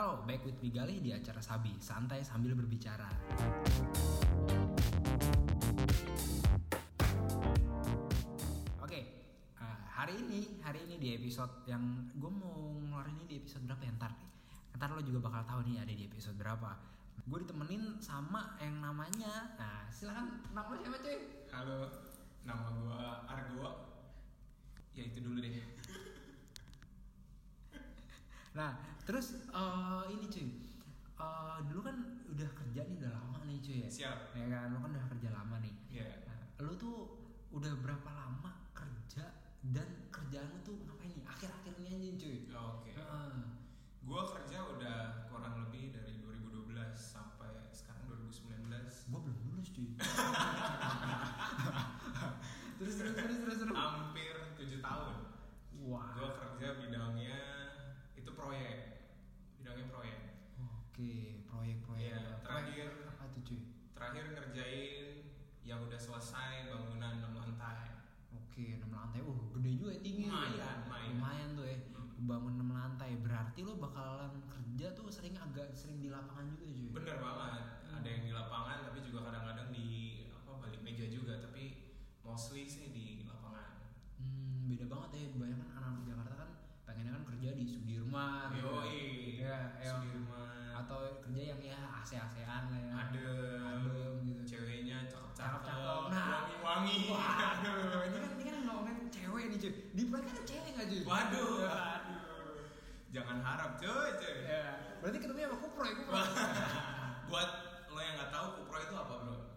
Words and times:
Halo, 0.00 0.24
back 0.24 0.48
with 0.48 0.56
Bigali 0.64 1.04
di 1.04 1.12
acara 1.12 1.44
Sabi, 1.44 1.76
santai 1.76 2.24
sambil 2.24 2.56
berbicara. 2.56 3.04
Oke, 8.80 9.00
uh, 9.60 9.80
hari 9.92 10.16
ini, 10.24 10.56
hari 10.64 10.88
ini 10.88 10.96
di 10.96 11.08
episode 11.20 11.52
yang 11.68 12.08
gue 12.16 12.32
mau 12.32 12.80
ngeluarin 12.80 13.12
ini 13.20 13.24
di 13.28 13.36
episode 13.44 13.68
berapa 13.68 13.82
ya 13.84 13.92
ntar 14.00 14.16
nih. 14.16 14.30
Ntar 14.80 14.88
lo 14.96 15.04
juga 15.04 15.20
bakal 15.28 15.44
tahu 15.44 15.68
nih 15.68 15.84
ada 15.84 15.92
di 15.92 16.08
episode 16.08 16.40
berapa. 16.40 16.80
Gue 17.28 17.44
ditemenin 17.44 18.00
sama 18.00 18.56
yang 18.56 18.80
namanya, 18.80 19.52
nah 19.60 19.84
silakan 19.92 20.48
nama 20.56 20.80
siapa 20.80 20.96
cuy? 20.96 21.44
Halo, 21.52 21.92
nama 22.48 22.72
gua 22.72 23.28
Argo. 23.28 23.68
Ya 24.96 25.04
itu 25.04 25.20
dulu 25.20 25.44
deh. 25.44 25.60
Nah, 28.54 28.74
terus 29.06 29.46
eh, 29.50 30.02
ini 30.10 30.26
cuy, 30.26 30.46
Eh, 31.20 31.58
dulu 31.68 31.84
kan 31.84 31.96
udah 32.32 32.48
kerja 32.56 32.80
nih 32.88 32.96
udah 32.96 33.12
lama 33.12 33.44
nih 33.44 33.60
cuy 33.60 33.84
ya. 33.84 33.88
Siap. 33.92 34.32
Ya 34.32 34.48
kan, 34.48 34.72
lo 34.72 34.80
kan 34.80 34.96
udah 34.96 35.04
kerja 35.12 35.28
lama 35.36 35.60
nih. 35.60 35.74
Iya. 35.92 36.08
Nah, 36.24 36.64
lo 36.64 36.72
tuh 36.80 36.96
udah 37.52 37.76
berapa 37.84 38.08
lama 38.08 38.72
kerja 38.72 39.28
dan 39.68 40.08
kerjaan 40.08 40.48
lo 40.48 40.64
tuh 40.64 40.80
ngapain 40.88 41.12
nih? 41.12 41.28
Akhir-akhir 41.28 41.76
ini 41.76 41.92
aja 41.92 42.08
cuy. 42.16 42.48
Oke. 42.56 42.96
Heeh. 42.96 43.36
Gua 44.00 44.24
kerja 44.32 44.64
udah 44.64 45.28
kurang 45.28 45.68
lebih 45.68 45.92
dari 45.92 46.24
2012 46.24 46.72
sampai 46.96 47.68
sekarang 47.68 48.08
2019. 48.08 48.64
Gua 49.12 49.20
belum 49.20 49.38
lulus 49.44 49.68
cuy. 49.76 49.92
terus 52.80 52.96
terus 52.96 53.12
terus 53.12 53.36
terus 53.44 53.56
terus. 53.60 53.76
Hampir 53.76 54.56
7 54.56 54.80
tahun. 54.80 55.14
Wah. 55.84 56.16
Gua 56.16 56.32
kerja 56.32 56.80
bidangnya 56.80 57.49
proyek. 58.40 58.76
Bidangnya 59.60 59.86
proyek. 59.92 60.18
Oke, 60.56 61.44
proyek-proyek. 61.44 62.08
Iya, 62.08 62.20
terakhir. 62.40 62.88
Proyek 62.96 63.12
apa 63.12 63.24
tuh 63.36 63.40
cuy? 63.44 63.60
Terakhir 63.92 64.24
ngerjain 64.32 65.06
yang 65.62 65.78
udah 65.84 66.00
selesai 66.00 66.72
bangunan 66.72 67.20
6 67.20 67.36
lantai. 67.36 67.92
Oke, 68.32 68.80
6 68.80 68.88
lantai. 68.88 69.20
Uh, 69.20 69.52
gede 69.60 69.70
juga 69.76 69.92
ya, 69.92 70.00
tinggi. 70.00 70.26
Lumayan, 70.26 70.56
ya. 70.56 70.72
lumayan. 70.88 71.08
Lumayan 71.12 71.48
tuh 71.52 71.66
ya. 71.68 71.76
Bangun 72.20 72.54
6 72.56 72.68
lantai. 72.72 73.10
Berarti 73.20 73.60
lo 73.64 73.74
bakalan 73.76 74.32
kerja 74.48 74.86
tuh 74.96 75.12
sering 75.12 75.36
agak 75.36 75.68
sering 75.76 76.00
di 76.00 76.08
lapangan 76.08 76.48
juga 76.56 76.64
cuy. 76.64 76.88
Bener 76.96 77.16
banget. 77.20 77.64
Hmm. 77.84 77.96
Ada 78.00 78.08
yang 78.08 78.22
di 78.24 78.32
lapangan 78.32 78.76
tapi 78.88 78.98
juga 79.04 79.09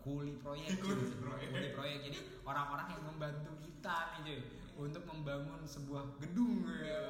kuli 0.04 0.36
proyek 0.44 0.84
Kuli 0.84 1.16
proyek. 1.16 1.48
kuli 1.50 1.70
proyek. 1.72 1.98
Jadi 2.12 2.20
orang-orang 2.44 2.88
yang 2.92 3.04
membantu 3.08 3.56
kita 3.64 4.20
nih 4.20 4.22
cuy 4.28 4.40
untuk 4.76 5.04
membangun 5.08 5.64
sebuah 5.64 6.20
gedung 6.20 6.68
Ya, 6.84 7.02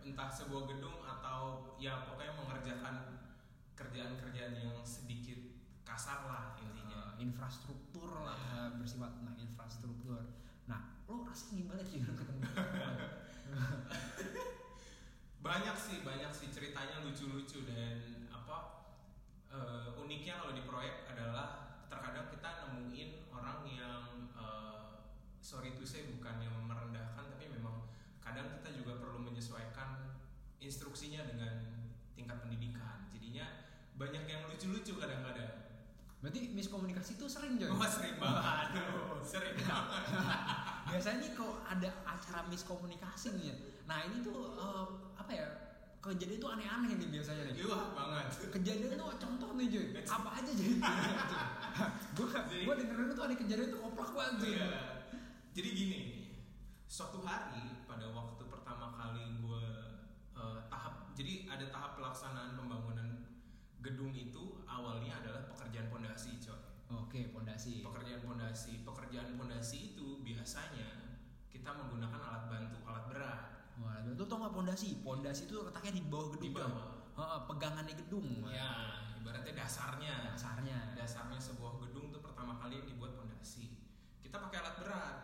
entah 0.00 0.32
sebuah 0.32 0.64
gedung 0.72 1.04
atau 1.04 1.76
ya 1.76 2.08
pokoknya 2.08 2.32
mengerjakan 2.40 2.94
kerjaan-kerjaan 3.76 4.54
yang 4.56 4.76
sedikit 4.80 5.36
kasar 5.84 6.24
lah 6.24 6.56
intinya. 6.56 7.12
Uh, 7.12 7.12
infrastruktur 7.20 8.24
lah 8.24 8.40
uh, 8.56 8.70
bersifat 8.80 9.20
nah 9.20 9.36
infrastruktur. 9.36 10.32
Nah 10.64 11.04
lo 11.04 11.28
rasanya 11.28 11.60
gimana 11.60 11.82
sih 11.84 12.00
ketemu. 12.00 12.40
Banyak 15.40 15.76
sih 15.76 16.04
banyak 16.04 16.32
sih 16.36 16.48
ceritanya 16.52 17.00
lucu-lucu 17.00 17.64
dan 17.64 18.28
apa 18.28 18.86
eh, 19.48 19.88
uniknya 19.96 20.36
kalau 20.36 20.52
di 20.52 20.62
proyek 20.68 21.08
adalah 21.08 21.69
nemuin 22.80 23.28
orang 23.28 23.60
yang 23.68 24.32
eh, 24.32 25.04
sorry 25.44 25.76
to 25.76 25.84
say 25.84 26.08
bukan 26.08 26.40
yang 26.40 26.56
merendahkan 26.64 27.28
tapi 27.28 27.52
memang 27.52 27.92
kadang 28.24 28.56
kita 28.56 28.72
juga 28.72 28.96
perlu 28.96 29.20
menyesuaikan 29.20 30.16
instruksinya 30.60 31.28
dengan 31.28 31.84
tingkat 32.16 32.40
pendidikan. 32.40 33.08
Jadinya 33.12 33.44
banyak 33.96 34.24
yang 34.28 34.48
lucu-lucu 34.48 34.96
kadang-kadang. 34.96 35.60
Berarti 36.20 36.52
miskomunikasi 36.52 37.16
itu 37.16 37.24
sering 37.32 37.56
coy 37.56 37.72
Wah 37.72 37.88
sering 37.88 38.20
banget. 38.20 38.44
Aduh, 38.76 39.24
sering 39.32 39.56
banget. 39.56 40.04
Biasanya 40.92 41.28
kalau 41.32 41.64
ada 41.64 41.90
acara 42.04 42.44
miskomunikasi 42.52 43.40
nih 43.40 43.44
ya. 43.52 43.56
Nah 43.88 44.04
ini 44.04 44.20
tuh 44.20 44.52
uh, 44.60 45.16
apa 45.16 45.32
ya 45.32 45.48
kejadian 46.00 46.40
tuh 46.40 46.50
aneh-aneh 46.56 46.96
nih 46.96 47.08
biasanya 47.12 47.42
nih. 47.52 47.54
Wah 47.68 47.92
banget. 47.92 48.24
Kejadian 48.48 48.96
tuh 48.96 49.12
contoh 49.20 49.48
nih 49.60 49.66
cuy. 49.68 49.86
Apa 50.08 50.30
aja 50.40 50.50
jadi 50.60 50.74
gue 52.16 52.26
gue 52.64 52.74
dengerin 52.80 53.12
tuh 53.12 53.24
ada 53.28 53.34
kejadian 53.36 53.68
tuh 53.68 53.80
oplak 53.84 54.10
banget 54.16 54.34
cuy. 54.40 54.52
Iya. 54.56 54.68
Jadi 55.50 55.68
gini, 55.76 56.00
suatu 56.88 57.20
hari 57.20 57.84
pada 57.84 58.08
waktu 58.16 58.42
pertama 58.48 58.96
kali 58.96 59.44
gue 59.44 59.64
eh, 60.38 60.60
tahap, 60.72 61.12
jadi 61.12 61.50
ada 61.52 61.66
tahap 61.68 62.00
pelaksanaan 62.00 62.56
pembangunan 62.56 63.28
gedung 63.84 64.14
itu 64.16 64.64
awalnya 64.64 65.20
adalah 65.20 65.52
pekerjaan 65.52 65.92
pondasi, 65.92 66.40
coy. 66.40 66.56
oke 66.88 67.20
pondasi. 67.34 67.84
Pekerjaan 67.84 68.24
pondasi, 68.24 68.86
pekerjaan 68.86 69.36
pondasi 69.36 69.92
itu 69.96 70.24
biasanya 70.24 71.20
kita 71.50 71.76
menggunakan 71.76 72.20
alat 72.24 72.44
bantu, 72.48 72.78
alat 72.88 73.04
berat. 73.10 73.49
Wah, 73.80 74.04
lu 74.04 74.24
tau 74.28 74.36
gak 74.44 74.52
pondasi? 74.52 75.00
Pondasi 75.00 75.48
itu 75.48 75.56
letaknya 75.64 75.96
di 75.96 76.02
bawah 76.04 76.36
gedung. 76.36 76.46
Di 76.46 76.52
bawah. 76.52 76.86
Heeh, 77.16 77.40
pegangannya 77.48 77.94
gedung. 77.96 78.28
Ya, 78.48 78.70
ibaratnya 79.20 79.64
dasarnya. 79.64 80.14
Dasarnya. 80.32 80.96
Dasarnya 80.96 81.40
sebuah 81.40 81.80
gedung 81.84 82.12
tuh 82.12 82.20
pertama 82.20 82.56
kali 82.60 82.80
dibuat 82.84 83.16
pondasi. 83.16 83.80
Kita 84.20 84.36
pakai 84.40 84.58
alat 84.60 84.76
berat. 84.80 85.16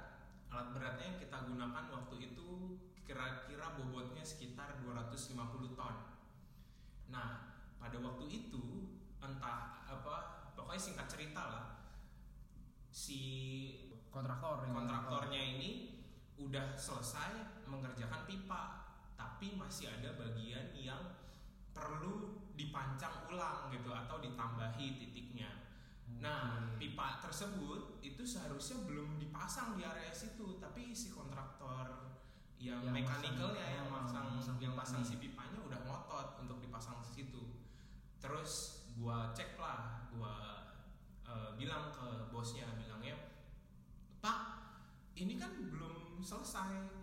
Alat 0.53 0.69
beratnya 0.72 1.05
yang 1.15 1.19
kita 1.21 1.37
gunakan 1.45 1.84
waktu 1.93 2.16
itu 2.33 2.49
kira-kira 3.06 3.78
bobotnya 3.78 4.25
sekitar 4.27 4.83
250 4.83 5.78
ton. 5.78 5.97
Nah, 7.12 7.28
pada 7.78 7.97
waktu 8.03 8.25
itu 8.27 8.91
entah 9.22 9.87
apa, 9.87 10.16
pokoknya 10.59 10.83
singkat 10.83 11.06
cerita 11.06 11.43
lah, 11.47 11.66
si 12.91 13.21
Kontraktor. 14.11 14.65
kontraktornya 14.72 15.37
ini 15.37 16.00
udah 16.41 16.72
selesai 16.72 17.56
mengerjakan 17.69 18.25
pipa, 18.27 18.62
tapi 19.19 19.54
masih 19.59 19.91
ada 19.91 20.15
bagian 20.16 20.72
yang 20.75 21.19
perlu 21.77 22.49
dipancang 22.56 23.28
ulang 23.28 23.69
gitu 23.69 23.93
atau 23.93 24.16
ditambahi 24.19 24.97
titiknya. 24.97 25.66
Nah, 26.22 26.72
pipa 26.81 27.21
tersebut 27.21 28.00
itu 28.00 28.22
seharusnya 28.25 28.87
belum 28.88 29.21
dipasang 29.21 29.77
di 29.77 29.84
area 29.84 30.15
situ, 30.15 30.56
tapi 30.56 30.97
si 30.97 31.12
kontraktor 31.12 32.16
yang, 32.56 32.81
Yang 32.81 33.04
mekanikalnya 33.04 33.84
masang- 33.93 34.25
yang 34.25 34.33
masang 34.33 34.56
yang 34.56 34.75
pasang 34.75 35.03
si 35.04 35.21
pipanya 35.21 35.60
udah 35.60 35.81
ngotot 35.84 36.41
untuk 36.41 36.59
dipasang 36.65 37.04
di 37.04 37.10
situ. 37.12 37.60
Terus 38.16 38.83
gua 38.97 39.37
cek 39.37 39.60
lah, 39.60 40.09
gua 40.16 40.34
eh, 41.27 41.50
bilang 41.59 41.93
ke 41.93 42.31
bosnya 42.33 42.71
bilangnya, 42.78 43.19
"Pak, 44.22 44.41
ini 45.19 45.37
kan 45.37 45.53
belum 45.69 46.22
selesai. 46.22 46.96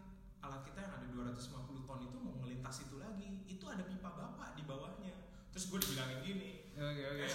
Alat 0.44 0.62
kita 0.68 0.80
yang 0.84 0.94
ada 1.00 1.08
250 1.08 1.88
ton 1.88 2.00
itu 2.04 2.18
mau 2.20 2.36
ngelintas 2.44 2.84
itu 2.84 3.00
lagi. 3.00 3.48
Itu 3.48 3.66
ada 3.66 3.88
pipa 3.88 4.12
Bapak 4.12 4.60
di 4.60 4.68
bawahnya." 4.68 5.16
Terus 5.54 5.70
gue 5.70 5.80
dibilangin 5.80 6.20
gini, 6.26 6.50
Oke 6.74 7.04
oke. 7.06 7.26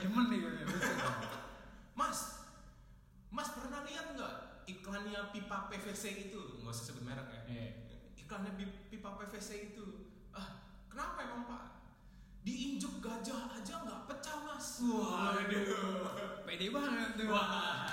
Demen 0.00 0.24
nih 0.32 0.38
gue. 0.40 0.52
Mas, 1.92 2.48
Mas 3.28 3.52
pernah 3.52 3.84
lihat 3.84 4.16
nggak 4.16 4.34
iklannya 4.64 5.28
pipa 5.28 5.68
PVC 5.68 6.32
itu? 6.32 6.40
Nggak 6.64 6.72
usah 6.72 6.84
sebut 6.88 7.04
merek 7.04 7.28
ya. 7.28 7.40
Iya. 7.44 7.66
Iklannya 8.16 8.56
pi- 8.56 8.88
pipa 8.88 9.20
PVC 9.20 9.76
itu. 9.76 10.08
Ah, 10.32 10.64
kenapa 10.88 11.28
emang 11.28 11.44
Pak? 11.44 11.62
Diinjek 12.42 13.04
gajah 13.04 13.52
aja 13.52 13.74
nggak 13.84 14.00
pecah 14.08 14.36
Mas. 14.48 14.80
Waduh. 14.80 16.42
Pede 16.48 16.66
banget 16.72 17.10
tuh. 17.20 17.28
Wah, 17.28 17.84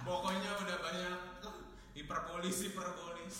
pokoknya 0.00 0.50
udah 0.64 0.78
banyak 0.80 1.16
hiperbolis 1.92 2.72
hiperbolis. 2.72 3.36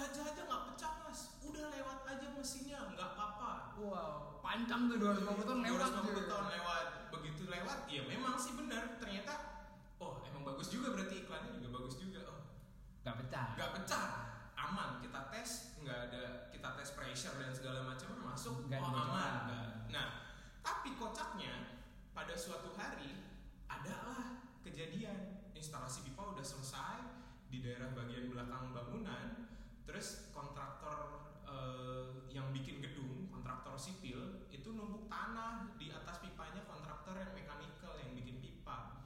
Gajah 0.00 0.24
aja 0.32 0.42
nggak 0.48 0.62
pecah 0.72 0.92
Mas. 1.04 1.20
Udah 1.44 1.64
lewat 1.68 1.98
aja 2.08 2.26
mesinnya, 2.32 2.80
nggak 2.96 3.08
apa-apa. 3.12 3.76
Wow, 3.76 4.40
pancang 4.40 4.88
tuh 4.88 4.96
250 4.96 5.44
ton 5.44 5.58
lewat. 5.60 5.88
250 5.92 6.08
cuy. 6.08 6.24
tahun 6.24 6.46
lewat 6.56 6.86
begitu 7.10 7.42
lewat 7.50 7.78
ya 7.90 8.02
memang 8.06 8.38
sih 8.38 8.54
benar 8.54 8.96
ternyata 8.96 9.34
oh 9.98 10.22
emang 10.24 10.46
bagus 10.46 10.70
juga 10.70 10.94
berarti 10.94 11.26
iklannya 11.26 11.58
juga 11.58 11.68
bagus 11.74 11.98
juga 11.98 12.20
oh 12.30 12.40
Gak 13.02 13.16
pecah. 13.18 13.46
nggak 13.58 13.70
pecah 13.76 14.06
aman 14.54 15.02
kita 15.02 15.20
tes 15.34 15.74
nggak 15.82 15.98
ada 16.08 16.22
kita 16.54 16.68
tes 16.78 16.88
pressure 16.94 17.34
dan 17.40 17.50
segala 17.50 17.82
macam 17.82 18.14
masuk 18.22 18.70
Nggak 18.70 18.78
oh 18.78 18.94
aman 18.94 19.32
bocoran. 19.50 19.88
nggak 19.90 20.08
pada 22.20 22.34
suatu 22.36 22.70
hari 22.76 23.16
adalah 23.66 24.44
kejadian 24.62 25.50
instalasi 25.56 26.04
pipa 26.04 26.36
udah 26.36 26.44
selesai 26.44 27.00
di 27.48 27.58
daerah 27.64 27.90
bagian 27.96 28.28
belakang 28.30 28.70
bangunan 28.76 29.49
terus 29.90 30.30
kontraktor 30.30 31.34
eh, 31.50 32.30
yang 32.30 32.54
bikin 32.54 32.78
gedung 32.78 33.26
kontraktor 33.26 33.74
sipil 33.74 34.46
itu 34.54 34.70
numpuk 34.70 35.10
tanah 35.10 35.74
di 35.74 35.90
atas 35.90 36.22
pipanya 36.22 36.62
kontraktor 36.62 37.18
yang 37.18 37.34
mekanikal 37.34 37.98
yang 37.98 38.14
bikin 38.14 38.38
pipa. 38.38 39.02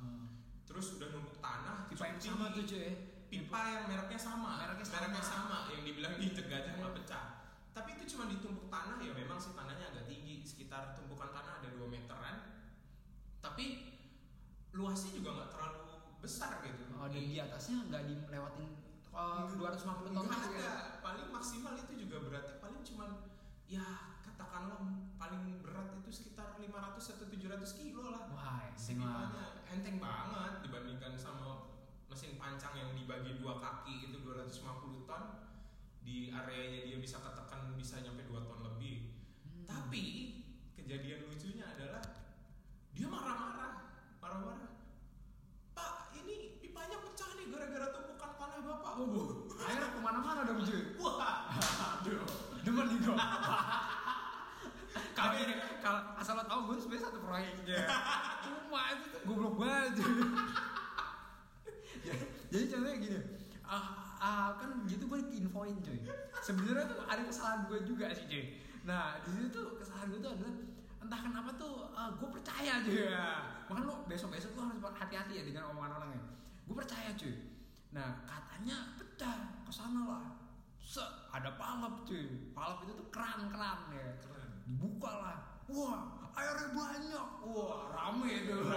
Terus 0.69 1.01
udah 1.01 1.09
numpuk 1.17 1.41
tanah 1.41 1.89
Pipa 1.89 2.05
yang 2.13 2.21
sama 2.21 2.53
tuh 2.53 2.69
cuy. 2.69 3.17
pipa 3.33 3.61
yang 3.73 3.85
mereknya 3.89 4.21
sama. 4.21 4.61
Mereknya 4.61 4.85
sama. 4.85 5.21
sama 5.25 5.59
yang 5.73 5.89
dibilang 5.89 6.21
dicegah 6.21 6.61
aja 6.61 6.77
nggak 6.77 6.95
pecah. 7.01 7.25
Tapi 7.73 7.89
itu 7.97 8.05
cuma 8.15 8.29
ditumpuk 8.29 8.69
tanah 8.69 9.01
ya 9.01 9.17
memang 9.17 9.41
sih 9.41 9.57
tanahnya 9.57 9.89
agak 9.89 10.05
tinggi 10.05 10.45
sekitar 10.45 11.01
tumpukan 11.01 11.33
tanah 11.33 11.65
ada 11.65 11.69
2 11.73 11.89
meteran. 11.89 12.37
Tapi 13.41 13.65
luasnya 14.77 15.17
juga 15.17 15.33
nggak 15.33 15.51
terlalu 15.55 15.83
besar 16.21 16.61
gitu. 16.61 16.85
Oh, 17.01 17.09
dan 17.09 17.25
di 17.25 17.41
atasnya 17.41 17.89
nggak 17.89 18.05
dilewatin 18.05 18.84
uh, 19.15 19.47
250 19.49 20.11
ton 20.11 20.25
Nggak 20.25 20.41
gitu 20.43 20.51
ada. 20.51 20.61
ya? 20.61 20.75
paling 21.01 21.27
maksimal 21.31 21.75
itu 21.75 21.93
juga 21.97 22.17
berarti 22.21 22.53
paling 22.59 22.81
cuman 22.83 23.11
ya 23.65 23.87
katakanlah 24.21 24.79
paling 25.17 25.43
berat 25.59 25.95
itu 25.97 26.11
sekitar 26.13 26.59
500 26.59 26.69
atau 27.15 27.27
700 27.27 27.81
kilo 27.81 28.11
lah. 28.11 28.29
Wah, 28.29 28.69
enteng 28.69 28.99
pipanya 28.99 29.45
enteng 29.67 29.97
banget 29.97 30.53
dibandingkan 30.61 31.15
sama 31.15 31.71
mesin 32.07 32.35
pancang 32.35 32.75
yang 32.75 32.91
dibagi 32.93 33.39
dua 33.39 33.59
kaki 33.59 34.07
itu 34.07 34.19
250 34.21 34.61
ton. 35.05 35.23
Di 36.01 36.29
areanya 36.29 36.85
dia 36.85 36.99
bisa 36.99 37.17
ketekan 37.17 37.73
bisa 37.75 37.97
nyampe 37.99 38.23
2 38.23 38.45
ton 38.45 38.61
lebih 38.63 39.17
Hmm. 39.45 39.65
tapi 39.65 40.05
kejadian 40.75 41.25
lucunya 41.25 41.65
adalah 41.65 42.03
dia 42.91 43.07
marah-marah 43.07 43.73
marah-marah 44.19 44.69
pak 45.71 45.93
ini 46.15 46.59
pipanya 46.59 47.01
pecah 47.01 47.31
nih 47.35 47.49
gara-gara 47.49 47.89
tumpukan 47.89 48.31
tanah 48.35 48.61
bapak 48.61 48.93
Waduh, 48.95 49.29
akhirnya 49.57 49.89
ke 49.89 50.01
mana-mana 50.01 50.41
dong 50.45 50.61
cuy. 50.61 50.81
wah 50.95 51.49
Aduh, 51.97 52.21
demen 52.61 52.85
nih 52.87 52.99
gua. 53.01 53.17
Kami 55.15 55.41
kalau 55.81 56.01
asal 56.15 56.35
lo 56.35 56.45
tau 56.45 56.61
gue 56.67 56.77
sebenarnya 56.77 57.05
satu 57.05 57.19
proyeknya. 57.21 57.79
Cuma 58.45 58.81
itu 58.93 59.07
tuh 59.09 59.21
goblok 59.25 59.55
banget. 59.57 59.91
cuy. 59.97 60.13
Ya, 62.05 62.15
Jadi 62.51 62.65
contohnya 62.69 62.97
gini, 62.99 63.19
ah, 63.65 63.85
ah, 64.19 64.49
kan 64.55 64.85
gitu 64.85 65.05
gue 65.07 65.21
infoin 65.33 65.81
cuy. 65.81 65.99
Sebenarnya 66.39 66.85
tuh 66.87 67.01
ada 67.03 67.24
kesalahan 67.35 67.67
gue 67.67 67.79
juga 67.83 68.07
sih 68.15 68.31
cuy. 68.31 68.45
Nah 68.87 69.19
di 69.27 69.29
situ 69.35 69.51
tuh 69.51 69.67
kesalahan 69.83 70.15
gue 70.15 70.23
tuh 70.23 70.31
adalah 70.39 70.55
entah 71.03 71.21
kenapa 71.21 71.51
tuh 71.59 71.91
gue 71.91 72.29
percaya 72.31 72.73
cuy 72.87 73.11
ya. 73.11 73.29
Makanya 73.67 73.91
lo 73.91 73.97
besok-besok 74.07 74.55
lo 74.55 74.71
harus 74.71 74.79
hati-hati 74.95 75.33
ya 75.35 75.43
dengan 75.43 75.75
omongan 75.75 75.99
orang 75.99 76.11
ya. 76.15 76.23
Gue 76.71 76.77
percaya 76.79 77.11
cuy. 77.19 77.35
Nah 77.91 78.23
katanya 78.23 78.95
pecah 78.95 79.67
ke 79.67 79.73
sana 79.75 80.01
lah. 80.07 80.25
Set, 80.79 81.11
ada 81.35 81.59
palap 81.59 82.07
cuy. 82.07 82.55
Palap 82.55 82.87
itu 82.87 82.95
tuh 82.95 83.11
keran-keran 83.11 83.91
ya. 83.91 84.09
Keren. 84.23 84.51
Dibuka 84.71 85.11
lah. 85.11 85.37
Wah, 85.67 86.31
airnya 86.39 86.71
banyak. 86.71 87.29
Wah, 87.51 87.91
rame 87.91 88.31
itu. 88.31 88.55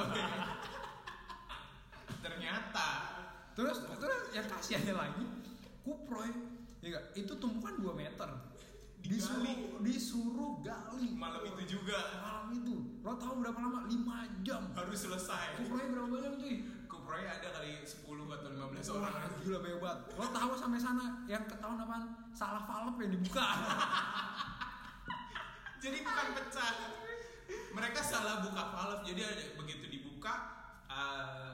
ternyata 2.18 2.88
terus 3.54 3.86
terus 3.88 4.22
yang 4.36 4.48
kasihannya 4.48 4.94
lagi, 4.94 5.24
kuproy, 5.82 6.30
ya 6.84 6.98
gak? 6.98 7.06
itu 7.18 7.34
tumpukan 7.40 7.74
2 7.82 7.94
meter. 7.98 8.30
Disuruh, 9.08 9.80
disuruh 9.80 10.60
gali. 10.60 11.16
Malam 11.16 11.48
itu 11.48 11.80
juga. 11.80 11.96
Malam 12.20 12.60
itu. 12.60 12.76
Lo 13.00 13.16
tahu 13.16 13.40
berapa 13.40 13.56
lama? 13.56 13.88
5 13.88 14.44
jam. 14.44 14.68
Harus 14.76 15.08
selesai. 15.08 15.64
Kuproy 15.64 15.88
berapa 15.88 16.12
banyak 16.12 16.34
cuy? 16.36 16.56
Kuproy 16.92 17.24
ada 17.24 17.48
kali 17.56 17.88
10 17.88 18.04
atau 18.04 18.50
15 18.52 18.60
Wah, 18.60 19.08
orang. 19.08 19.32
Gila 19.40 19.60
banget 19.64 19.98
lo 20.20 20.26
tahu 20.28 20.52
sampai 20.60 20.80
sana 20.84 21.24
yang 21.32 21.48
ketahuan 21.48 21.80
apaan? 21.80 22.04
Salah 22.36 22.68
valve 22.68 23.00
yang 23.00 23.12
dibuka. 23.16 23.48
Jadi 25.84 25.98
bukan 26.04 26.28
pecah. 26.36 26.72
Mereka 27.72 28.00
salah 28.04 28.44
buka 28.44 28.64
valve. 28.76 29.08
Jadi 29.08 29.22
ada 29.24 29.44
begitu 29.56 29.88
dibuka 29.88 30.36
uh, 30.92 31.48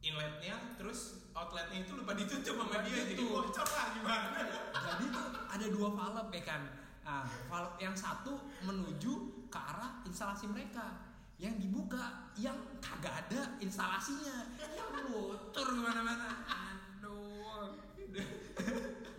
inletnya 0.00 0.56
terus 0.80 1.28
outletnya 1.36 1.84
itu 1.84 1.92
lupa 1.92 2.16
ditutup 2.16 2.56
sama 2.56 2.80
dia 2.88 3.04
jadi 3.04 3.20
bocor 3.20 3.68
lah 3.68 3.86
gimana 3.92 4.28
jadi 4.72 5.04
tuh 5.12 5.24
ada 5.60 5.68
dua 5.68 5.92
valve 5.92 6.32
ya 6.32 6.42
kan? 6.48 6.62
Nah, 7.04 7.28
valve 7.52 7.76
yang 7.84 7.92
satu 7.92 8.32
menuju 8.64 9.12
ke 9.52 9.58
arah 9.60 10.00
instalasi 10.08 10.48
mereka. 10.48 11.12
Yang 11.36 11.68
dibuka 11.68 12.32
yang 12.40 12.56
kagak 12.80 13.28
ada 13.28 13.60
instalasinya. 13.60 14.56
Yang 14.56 15.12
bocor 15.12 15.68
ke 15.68 15.80
mana-mana 15.84 16.48
aduh. 16.48 17.76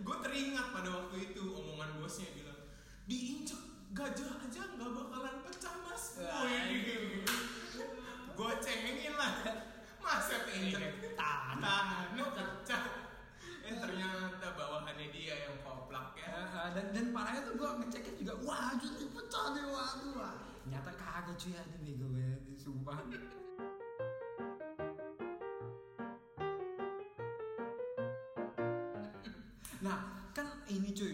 Gue 0.02 0.16
teringat 0.18 0.66
pada 0.74 0.90
waktu 0.90 1.30
itu 1.30 1.42
omongan 1.46 2.02
bosnya 2.02 2.26
bilang 2.34 2.58
diinjek 3.06 3.62
gajah 3.94 4.34
aja 4.42 4.62
nggak 4.74 4.90
bakalan 4.90 5.36
pecah 5.46 5.74
mas. 5.86 6.18
Wah, 6.18 6.42
Wih, 6.42 7.22
gue 8.34 8.52
cengengin 8.58 9.14
lah. 9.14 9.32
Masa 10.02 10.42
keinjek 10.50 11.14
tanah. 11.14 12.10
Tanah 12.10 12.28
pecah 12.34 12.82
eh 13.62 13.76
ternyata 13.78 14.46
bawahannya 14.58 15.06
dia 15.14 15.34
yang 15.46 15.56
koplak 15.62 16.18
ya. 16.18 16.26
Eh, 16.26 16.68
dan 16.74 16.86
dan 16.90 17.06
parahnya 17.14 17.40
tuh 17.46 17.54
gue 17.54 17.70
ngeceknya 17.82 18.12
juga 18.18 18.34
wah 18.42 18.70
jadi 18.74 19.06
pecah 19.06 19.46
nih 19.54 19.64
waduh 19.70 20.12
wah. 20.18 20.34
Nyata 20.66 20.92
kagak 20.98 21.36
cuy 21.38 21.54
ada 21.54 21.76
bego 21.82 22.06
banget 22.10 22.42
sumpah. 22.58 22.98
Nah 29.82 29.98
kan 30.34 30.46
ini 30.66 30.90
cuy 30.90 31.12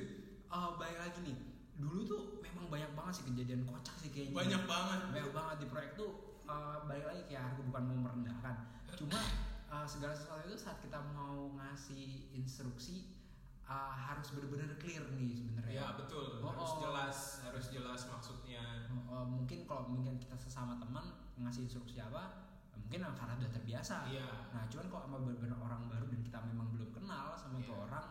eh, 0.49 0.71
balik 0.81 0.99
lagi 1.01 1.19
nih. 1.25 1.37
Dulu 1.79 2.01
tuh 2.09 2.23
memang 2.43 2.67
banyak 2.73 2.91
banget 2.97 3.23
sih 3.23 3.25
kejadian 3.31 3.63
kocak 3.69 3.95
sih 4.01 4.11
kayaknya. 4.11 4.35
Banyak 4.35 4.63
banget. 4.67 5.01
Banyak 5.15 5.33
banget 5.37 5.57
di 5.63 5.67
proyek 5.71 5.93
tuh 5.95 6.11
uh, 6.49 6.83
balik 6.89 7.07
lagi 7.07 7.23
kayak 7.31 7.43
harga 7.53 7.63
bukan 7.63 7.83
mau 7.87 7.99
merendahkan. 8.11 8.55
Cuma 8.99 9.21
uh, 9.69 9.87
segala 9.87 10.13
sesuatu 10.13 10.49
itu 10.49 10.59
saat 10.59 10.81
kita 10.81 10.99
mau 11.13 11.53
ngasih 11.55 12.33
instruksi 12.33 13.17
uh, 13.65 13.93
harus 13.93 14.33
benar-benar 14.33 14.77
clear 14.77 15.05
nih 15.15 15.33
sebenarnya 15.37 15.73
ya 15.73 15.87
betul 15.95 16.41
Oh, 16.41 16.53
harus 16.53 16.73
oh. 16.75 16.81
jelas 16.83 17.19
harus 17.45 17.67
jelas 17.71 18.01
maksudnya 18.09 18.65
Uh, 18.89 19.21
uh, 19.21 19.27
mungkin 19.29 19.69
kalau 19.69 19.85
mungkin 19.85 20.17
kita 20.17 20.33
sesama 20.41 20.81
teman 20.81 21.05
ngasih 21.37 21.69
instruksi 21.69 22.01
apa 22.01 22.49
mungkin 22.73 23.05
karena 23.05 23.37
udah 23.37 23.53
terbiasa 23.53 24.09
Iya. 24.09 24.49
nah 24.49 24.65
cuman 24.65 24.89
kalau 24.89 25.03
sama 25.05 25.17
benar-benar 25.21 25.61
orang 25.61 25.83
baru 25.93 26.09
dan 26.09 26.21
kita 26.25 26.39
memang 26.41 26.73
belum 26.73 26.89
kenal 26.89 27.37
sama 27.37 27.61
itu 27.61 27.69
Iya. 27.69 27.85
orang 27.85 28.07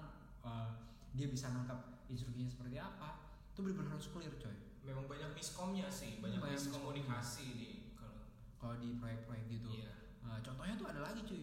uh, 0.46 0.70
dia 1.18 1.28
bisa 1.28 1.50
nangkap 1.50 1.98
instruksinya 2.06 2.46
seperti 2.46 2.78
apa 2.78 3.26
itu 3.50 3.66
benar-benar 3.66 3.98
harus 3.98 4.08
clear 4.14 4.30
coy 4.38 4.54
memang 4.86 5.10
banyak 5.10 5.34
miskomnya 5.34 5.90
sih 5.90 6.22
banyak, 6.22 6.38
Banyak 6.40 6.56
miskomunikasi 6.62 7.46
nih 7.58 7.74
kalau 7.98 8.22
kalau 8.62 8.76
di 8.78 8.96
proyek-proyek 9.02 9.46
gitu. 9.50 9.70
Iya. 9.82 9.92
Nah, 10.28 10.38
contohnya 10.38 10.74
tuh 10.76 10.86
ada 10.86 11.00
lagi 11.02 11.24
cuy. 11.24 11.42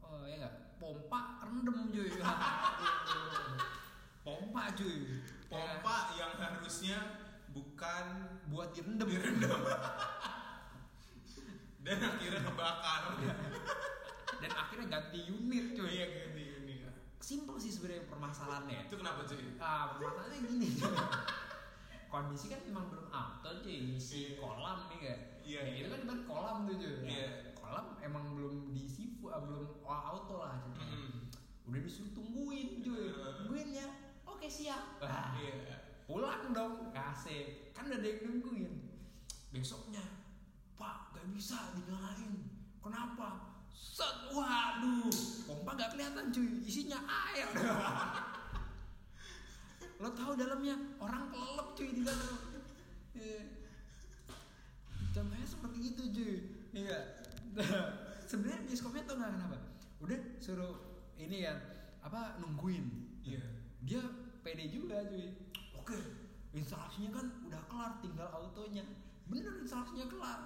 Oh 0.00 0.22
ya 0.22 0.38
nggak? 0.38 0.54
Pompa 0.76 1.40
rendem 1.42 1.88
cuy. 1.88 2.08
Pompa 4.24 4.62
cuy. 4.72 4.96
Ya, 5.44 5.50
pompa 5.50 5.96
yang 6.14 6.32
harusnya 6.34 6.98
bukan 7.50 8.04
buat 8.46 8.70
direndam. 8.70 9.06
direndam 9.06 9.60
dan 11.84 11.98
akhirnya 12.00 12.40
kebakar 12.40 13.00
Dan 14.40 14.50
akhirnya 14.50 14.86
ganti 14.88 15.18
unit 15.26 15.74
cuy. 15.74 15.88
iya 15.92 16.04
ganti 16.08 16.42
ini 16.58 16.74
Simple 17.18 17.56
sih 17.56 17.70
sebenarnya 17.70 18.04
permasalahannya. 18.06 18.84
itu 18.84 18.94
kenapa 18.94 19.20
cuy 19.24 19.40
Ah, 19.56 19.92
permasalahannya 19.92 20.38
gini. 20.46 20.68
Kondisi 22.06 22.46
kan 22.46 22.60
memang 22.62 22.84
belum 22.88 23.04
auto 23.08 23.48
cuy, 23.60 23.96
si 23.96 24.34
kolam 24.34 24.86
nih 24.86 24.98
kan. 25.00 25.18
Iya, 25.40 25.58
Ya, 25.58 25.60
iya. 25.66 25.74
itu 25.78 25.86
kan 25.90 25.98
ibarat 26.00 26.22
kolam 26.24 26.54
tuh 26.64 26.74
cuy. 26.74 26.90
Nah, 26.94 27.06
Iya. 27.06 27.26
Kolam 27.54 27.86
emang 27.98 28.22
belum 28.32 28.54
diisi 28.70 29.02
fu- 29.14 29.22
ah, 29.23 29.23
belum 29.42 29.82
auto 29.82 30.34
lah 30.42 30.54
ceritanya. 30.62 30.98
Mm. 31.00 31.20
Udah 31.70 31.80
disuruh 31.82 32.12
tungguin 32.14 32.68
cuy. 32.84 33.10
Iya. 33.10 33.26
Tungguin 33.42 33.68
ya. 33.74 33.88
Oke 34.28 34.46
siap. 34.46 35.02
Wah, 35.02 35.34
iya 35.40 35.84
pulang 36.04 36.52
dong 36.52 36.92
kasih 36.92 37.72
kan 37.72 37.88
udah 37.88 37.96
ada 37.96 38.08
yang 38.08 38.20
nungguin 38.28 38.72
besoknya 39.48 40.04
pak 40.76 41.16
gak 41.16 41.24
bisa 41.32 41.72
dinyalain 41.72 42.44
kenapa 42.84 43.56
set 43.72 44.28
waduh 44.36 45.08
pompa 45.48 45.72
gak 45.80 45.96
kelihatan 45.96 46.28
cuy 46.28 46.60
isinya 46.60 47.00
air 47.08 47.48
lo 50.02 50.12
tahu 50.12 50.36
dalamnya 50.36 50.76
orang 51.00 51.32
kelelep 51.32 51.68
cuy 51.72 51.90
di 51.92 52.02
dalam 52.04 52.36
Iya. 53.14 53.46
contohnya 55.14 55.46
seperti 55.48 55.78
itu 55.94 56.02
cuy 56.12 56.34
iya 56.76 56.98
sebenarnya 58.24 58.62
biskomnya 58.66 59.02
tuh 59.06 59.16
nggak 59.20 59.32
kenapa. 59.36 59.56
Udah 60.00 60.20
suruh 60.40 60.74
ini 61.16 61.46
ya 61.46 61.54
apa 62.04 62.40
nungguin. 62.40 62.86
Iya. 63.24 63.40
dia 63.84 64.00
pede 64.44 64.68
juga 64.68 65.04
cuy. 65.08 65.32
Oke 65.76 65.96
instalasinya 66.54 67.20
kan 67.20 67.26
udah 67.50 67.62
kelar 67.68 67.92
tinggal 68.00 68.28
autonya. 68.32 68.84
Bener 69.28 69.60
instalasinya 69.60 70.06
kelar. 70.08 70.40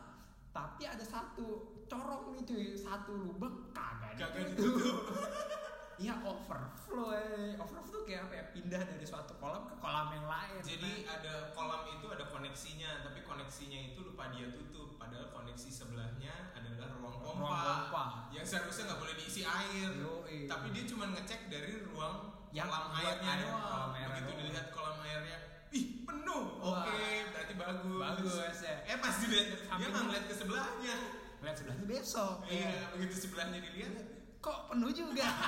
Tapi 0.50 0.82
ada 0.86 1.04
satu 1.04 1.82
corong 1.86 2.34
nih 2.38 2.44
cuy. 2.46 2.66
Satu 2.74 3.14
lubang 3.14 3.70
kagak 3.74 4.18
Kagak 4.18 4.54
ditutup. 4.54 5.10
Iya 5.98 6.14
overflow 6.22 7.10
eh. 7.10 7.58
Overflow 7.58 7.90
tuh 7.90 8.02
kayak 8.06 8.30
apa 8.30 8.34
ya? 8.34 8.44
Pindah 8.54 8.82
dari 8.86 9.02
suatu 9.02 9.34
kolam 9.36 9.66
ke 9.66 9.74
kolam 9.76 10.14
yang 10.14 10.26
lain. 10.26 10.62
Jadi 10.62 11.02
ada 11.04 11.50
kolam 11.50 11.90
itu 11.90 12.06
ada 12.06 12.24
koneksinya, 12.24 13.02
tapi 13.02 13.20
koneksinya 13.20 13.78
itu 13.90 13.98
lupa 14.02 14.30
dia 14.30 14.46
tutup. 14.48 14.94
Padahal 14.94 15.28
koneksi 15.28 15.68
sebelahnya 15.68 16.54
adalah 16.54 16.94
ruang 16.94 17.18
pompa, 17.18 17.42
Ruang 17.42 17.82
pompa. 17.90 18.04
yang 18.30 18.46
seharusnya 18.46 18.94
nggak 18.94 19.00
boleh 19.02 19.14
diisi 19.18 19.42
air. 19.42 19.90
Yoi. 19.90 20.46
Tapi 20.46 20.66
dia 20.70 20.84
cuma 20.86 21.10
ngecek 21.10 21.50
dari 21.50 21.82
ruang 21.84 22.30
Yang 22.48 22.68
kolam 22.70 22.90
airnya 22.94 23.28
air, 23.28 23.44
doang. 23.44 23.66
kolam 23.66 23.90
airnya 23.92 24.08
Begitu 24.14 24.30
doang. 24.32 24.46
dilihat 24.48 24.66
kolam 24.72 24.96
airnya, 25.02 25.38
ih 25.68 25.84
penuh. 26.00 26.44
Oke, 26.62 27.02
berarti 27.28 27.54
bagus. 27.54 27.98
Bagus, 28.00 28.58
ya. 28.62 28.74
Eh 28.86 28.96
pas 28.96 29.14
dilihat, 29.18 29.46
dia 29.66 29.86
nggak 29.86 30.02
ngeliat 30.06 30.24
ke 30.24 30.34
sebelahnya. 30.34 30.94
Lihat 31.38 31.54
sebelahnya 31.54 31.84
besok. 31.84 32.34
Iya, 32.48 32.72
begitu 32.94 33.14
sebelahnya 33.20 33.58
dilihat, 33.60 33.94
Kok 34.40 34.58
penuh 34.70 34.90
juga? 34.94 35.28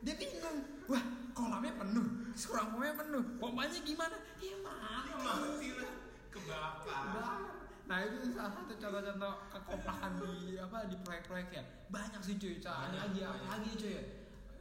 Dia 0.00 0.14
bingung. 0.16 0.58
Wah, 0.88 1.04
kolamnya 1.36 1.72
penuh. 1.76 2.06
Kurang 2.40 2.66
pompanya 2.72 2.94
penuh. 2.96 3.22
Pompanya 3.36 3.78
gimana? 3.84 4.16
Ya 4.40 4.56
mati. 4.64 5.12
dia 5.12 5.16
mati 5.20 5.68
lah, 5.76 5.92
kebakar. 6.32 7.04
Bakar. 7.12 7.40
Nah 7.84 7.98
itu 8.06 8.16
salah 8.32 8.52
satu 8.54 8.72
contoh-contoh 8.78 9.34
kekompakan 9.50 10.10
di 10.22 10.54
apa 10.56 10.86
di 10.86 10.96
proyek-proyek 11.02 11.48
ya 11.52 11.62
banyak 11.90 12.20
sih 12.22 12.38
cuy. 12.38 12.54
Ada 12.56 12.70
Banyak, 12.86 13.00
lagi 13.02 13.20
apa 13.26 13.44
lagi 13.50 13.70
cuy? 13.76 13.92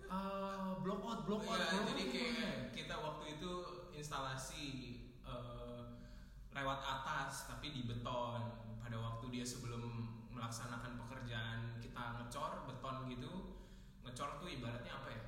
Eh, 0.09 0.69
block 0.81 1.01
out, 1.05 1.19
block 1.29 1.45
out, 1.45 1.55
Iya, 1.55 1.69
block 1.69 1.85
jadi 1.93 2.03
out. 2.03 2.11
kayak 2.11 2.57
kita 2.73 2.95
waktu 2.97 3.25
itu 3.37 3.51
instalasi 3.93 4.63
lewat 6.59 6.79
atas 6.83 7.47
tapi 7.47 7.71
di 7.71 7.87
beton. 7.87 8.41
Pada 8.79 8.97
waktu 8.99 9.25
dia 9.31 9.45
sebelum 9.45 10.07
melaksanakan 10.33 10.97
pekerjaan 11.05 11.77
kita 11.79 12.19
ngecor 12.19 12.67
beton 12.67 13.05
gitu, 13.07 13.31
ngecor 14.03 14.39
tuh 14.41 14.49
ibaratnya 14.49 14.91
apa 14.91 15.09
ya? 15.09 15.21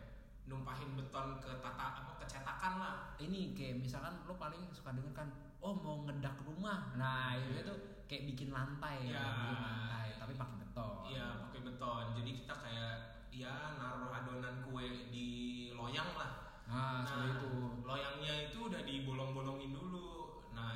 Numpahin 0.46 0.98
beton 1.00 1.40
ke 1.40 1.52
tata 1.64 1.86
apa 2.04 2.12
kecetakan 2.20 2.74
lah. 2.78 2.96
ini 3.22 3.54
kayak 3.54 3.78
misalkan 3.80 4.26
lo 4.26 4.34
paling 4.36 4.66
suka 4.74 4.92
denger 4.98 5.14
kan 5.14 5.30
oh 5.62 5.78
mau 5.78 6.02
ngedak 6.10 6.42
rumah 6.42 6.90
nah 6.98 7.38
itu 7.38 7.62
tuh 7.62 7.78
kayak 8.10 8.34
bikin 8.34 8.50
lantai 8.50 9.06
Ya. 9.06 9.22
bikin 9.46 9.62
lantai 9.62 10.08
tapi 10.18 10.34
pakai 10.34 10.58
beton 10.58 10.94
Iya 11.06 11.28
pakai 11.46 11.60
beton. 11.62 12.06
Jadi 12.18 12.32
kita 12.42 12.56
kayak 12.58 12.96
ya 13.30 13.78
naruh 13.78 14.10
adonan 14.12 14.66
kue 14.66 15.08
di 15.14 15.30
loyang 15.72 16.18
lah. 16.18 16.32
nah, 16.66 17.06
seperti 17.06 17.38
itu 17.38 17.52
Loyangnya 17.86 18.34
itu 18.50 18.58
udah 18.68 18.82
dibolong-bolongin 18.82 19.72
dulu. 19.72 20.11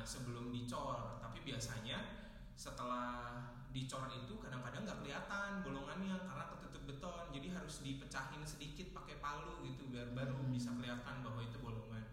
Sebelum 0.06 0.54
dicor. 0.54 1.18
Tapi 1.18 1.42
biasanya 1.42 1.98
setelah 2.54 3.42
dicor 3.74 4.06
itu 4.08 4.38
kadang-kadang 4.38 4.86
nggak 4.86 4.98
kelihatan 5.02 5.60
bolongannya 5.60 6.16
karena 6.24 6.44
ketutup 6.54 6.82
beton. 6.86 7.24
Jadi 7.34 7.50
harus 7.50 7.82
dipecahin 7.82 8.46
sedikit 8.46 8.94
pakai 8.94 9.18
palu 9.18 9.66
gitu 9.66 9.90
biar 9.90 10.14
baru 10.14 10.38
Hmm. 10.38 10.54
bisa 10.54 10.70
kelihatan 10.72 11.20
bahwa 11.20 11.42
itu 11.42 11.58
bolongan. 11.58 12.06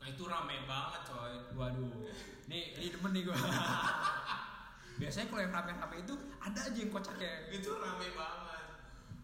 Nah, 0.00 0.08
itu 0.08 0.24
rame 0.24 0.64
banget, 0.64 1.02
coy. 1.04 1.34
waduh 1.52 2.08
nih 2.48 2.74
ini 2.74 2.88
demen 2.90 3.12
nih 3.14 3.22
gua 3.28 3.36
biasanya 5.00 5.26
kalau 5.30 5.40
yang 5.40 5.54
rame-rame 5.54 5.96
itu 6.02 6.14
ada 6.42 6.60
aja 6.60 6.74
yang 6.74 6.90
kocaknya 6.90 7.32
itu 7.52 7.70
rame 7.70 8.08
banget 8.12 8.66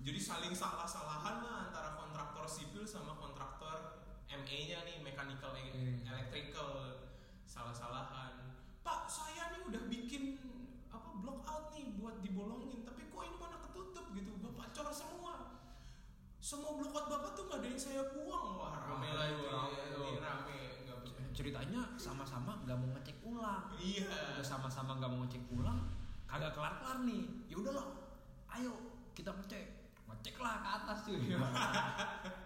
jadi 0.00 0.18
saling 0.20 0.54
salah-salahan 0.54 1.42
lah 1.42 1.56
antara 1.66 1.98
kontraktor 1.98 2.46
sipil 2.46 2.86
sama 2.86 3.18
kontraktor 3.18 3.98
ME-nya 4.30 4.86
nih 4.86 5.02
mechanical 5.02 5.58
e- 5.58 5.74
electrical 6.06 6.95
salah-salahan. 7.56 8.32
Pak 8.84 9.08
saya 9.08 9.48
nih 9.56 9.60
udah 9.64 9.82
bikin 9.88 10.22
apa 10.92 11.08
block 11.18 11.40
out 11.48 11.72
nih 11.72 11.96
buat 11.96 12.20
dibolongin 12.20 12.84
tapi 12.84 13.08
kok 13.08 13.22
ini 13.24 13.36
mana 13.40 13.56
ketutup 13.64 14.12
gitu 14.12 14.32
Bapak 14.44 14.76
cor 14.76 14.92
semua. 14.92 15.34
Semua 16.38 16.76
block 16.76 16.92
out 16.92 17.06
Bapak 17.08 17.30
tuh 17.32 17.48
nggak 17.48 17.58
ada 17.64 17.66
yang 17.72 17.80
saya 17.80 18.02
buang. 18.12 18.60
Wah 18.60 18.76
rame 18.84 19.08
lah 19.10 19.26
itu 19.32 19.44
rame 19.48 19.72
Ini 19.80 19.88
tuh. 19.96 20.20
rame 20.20 20.56
nggak 20.84 20.98
ceritanya 21.32 21.82
sama-sama 21.96 22.60
nggak 22.62 22.76
mau 22.76 22.88
ngecek 22.92 23.16
ulang. 23.24 23.64
Iya. 23.80 24.36
Udah 24.36 24.46
sama-sama 24.46 25.00
nggak 25.00 25.10
mau 25.10 25.20
ngecek 25.24 25.44
ulang 25.50 25.80
kagak 26.28 26.52
kelar-kelar 26.52 26.98
nih. 27.08 27.24
Ya 27.48 27.56
udahlah 27.56 27.86
ayo 28.60 28.72
kita 29.16 29.32
ngecek. 29.32 29.64
Ngeceklah 30.06 30.54
ke 30.62 30.68
atas 30.70 30.98
cuy 31.08 31.18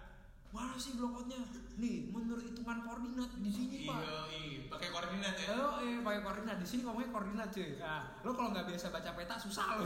mana 0.51 0.75
sih 0.75 0.99
blokotnya 0.99 1.39
nih 1.79 2.11
menurut 2.11 2.43
hitungan 2.43 2.83
koordinat 2.83 3.31
di 3.39 3.47
sini 3.47 3.87
pak 3.87 4.03
iya 4.03 4.19
iya 4.27 4.59
pakai 4.67 4.87
koordinat 4.91 5.35
ya 5.39 5.47
Oh, 5.55 5.79
eh 5.79 5.99
pakai 6.03 6.19
koordinat 6.19 6.57
di 6.59 6.67
sini 6.67 6.81
ngomongnya 6.83 7.09
koordinat 7.11 7.47
cuy. 7.55 7.71
Nah, 7.79 8.03
lo 8.23 8.31
kalau 8.35 8.49
nggak 8.51 8.67
biasa 8.67 8.85
baca 8.91 9.09
peta 9.15 9.35
susah 9.39 9.67
lo. 9.79 9.83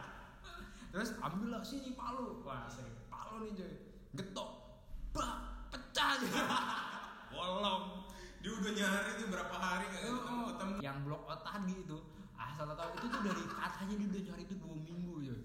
Terus 0.92 1.16
ambillah 1.22 1.62
sini 1.64 1.96
palu. 1.96 2.44
Wah, 2.44 2.68
sering 2.68 2.92
palu 3.08 3.48
nih 3.48 3.52
cuy. 3.56 3.72
Getok. 4.20 4.50
Bah, 5.16 5.64
pecah 5.72 6.20
aja. 6.20 6.28
Bolong. 7.32 8.04
dia 8.40 8.56
udah 8.56 8.72
nyari 8.72 9.10
tuh 9.20 9.28
berapa 9.28 9.52
hari 9.52 9.84
nggak 9.92 10.00
ketemu 10.00 10.42
ketemu 10.48 10.74
Yang 10.80 10.96
blok 11.04 11.22
out 11.28 11.40
tadi 11.44 11.76
itu 11.76 11.98
asal 12.40 12.72
tahu 12.72 12.90
itu 12.96 13.06
tuh 13.12 13.20
dari 13.20 13.44
katanya 13.44 13.94
dia 14.00 14.08
udah 14.08 14.22
nyari 14.32 14.42
itu 14.48 14.54
dua 14.56 14.76
minggu 14.80 15.14
cuy. 15.20 15.40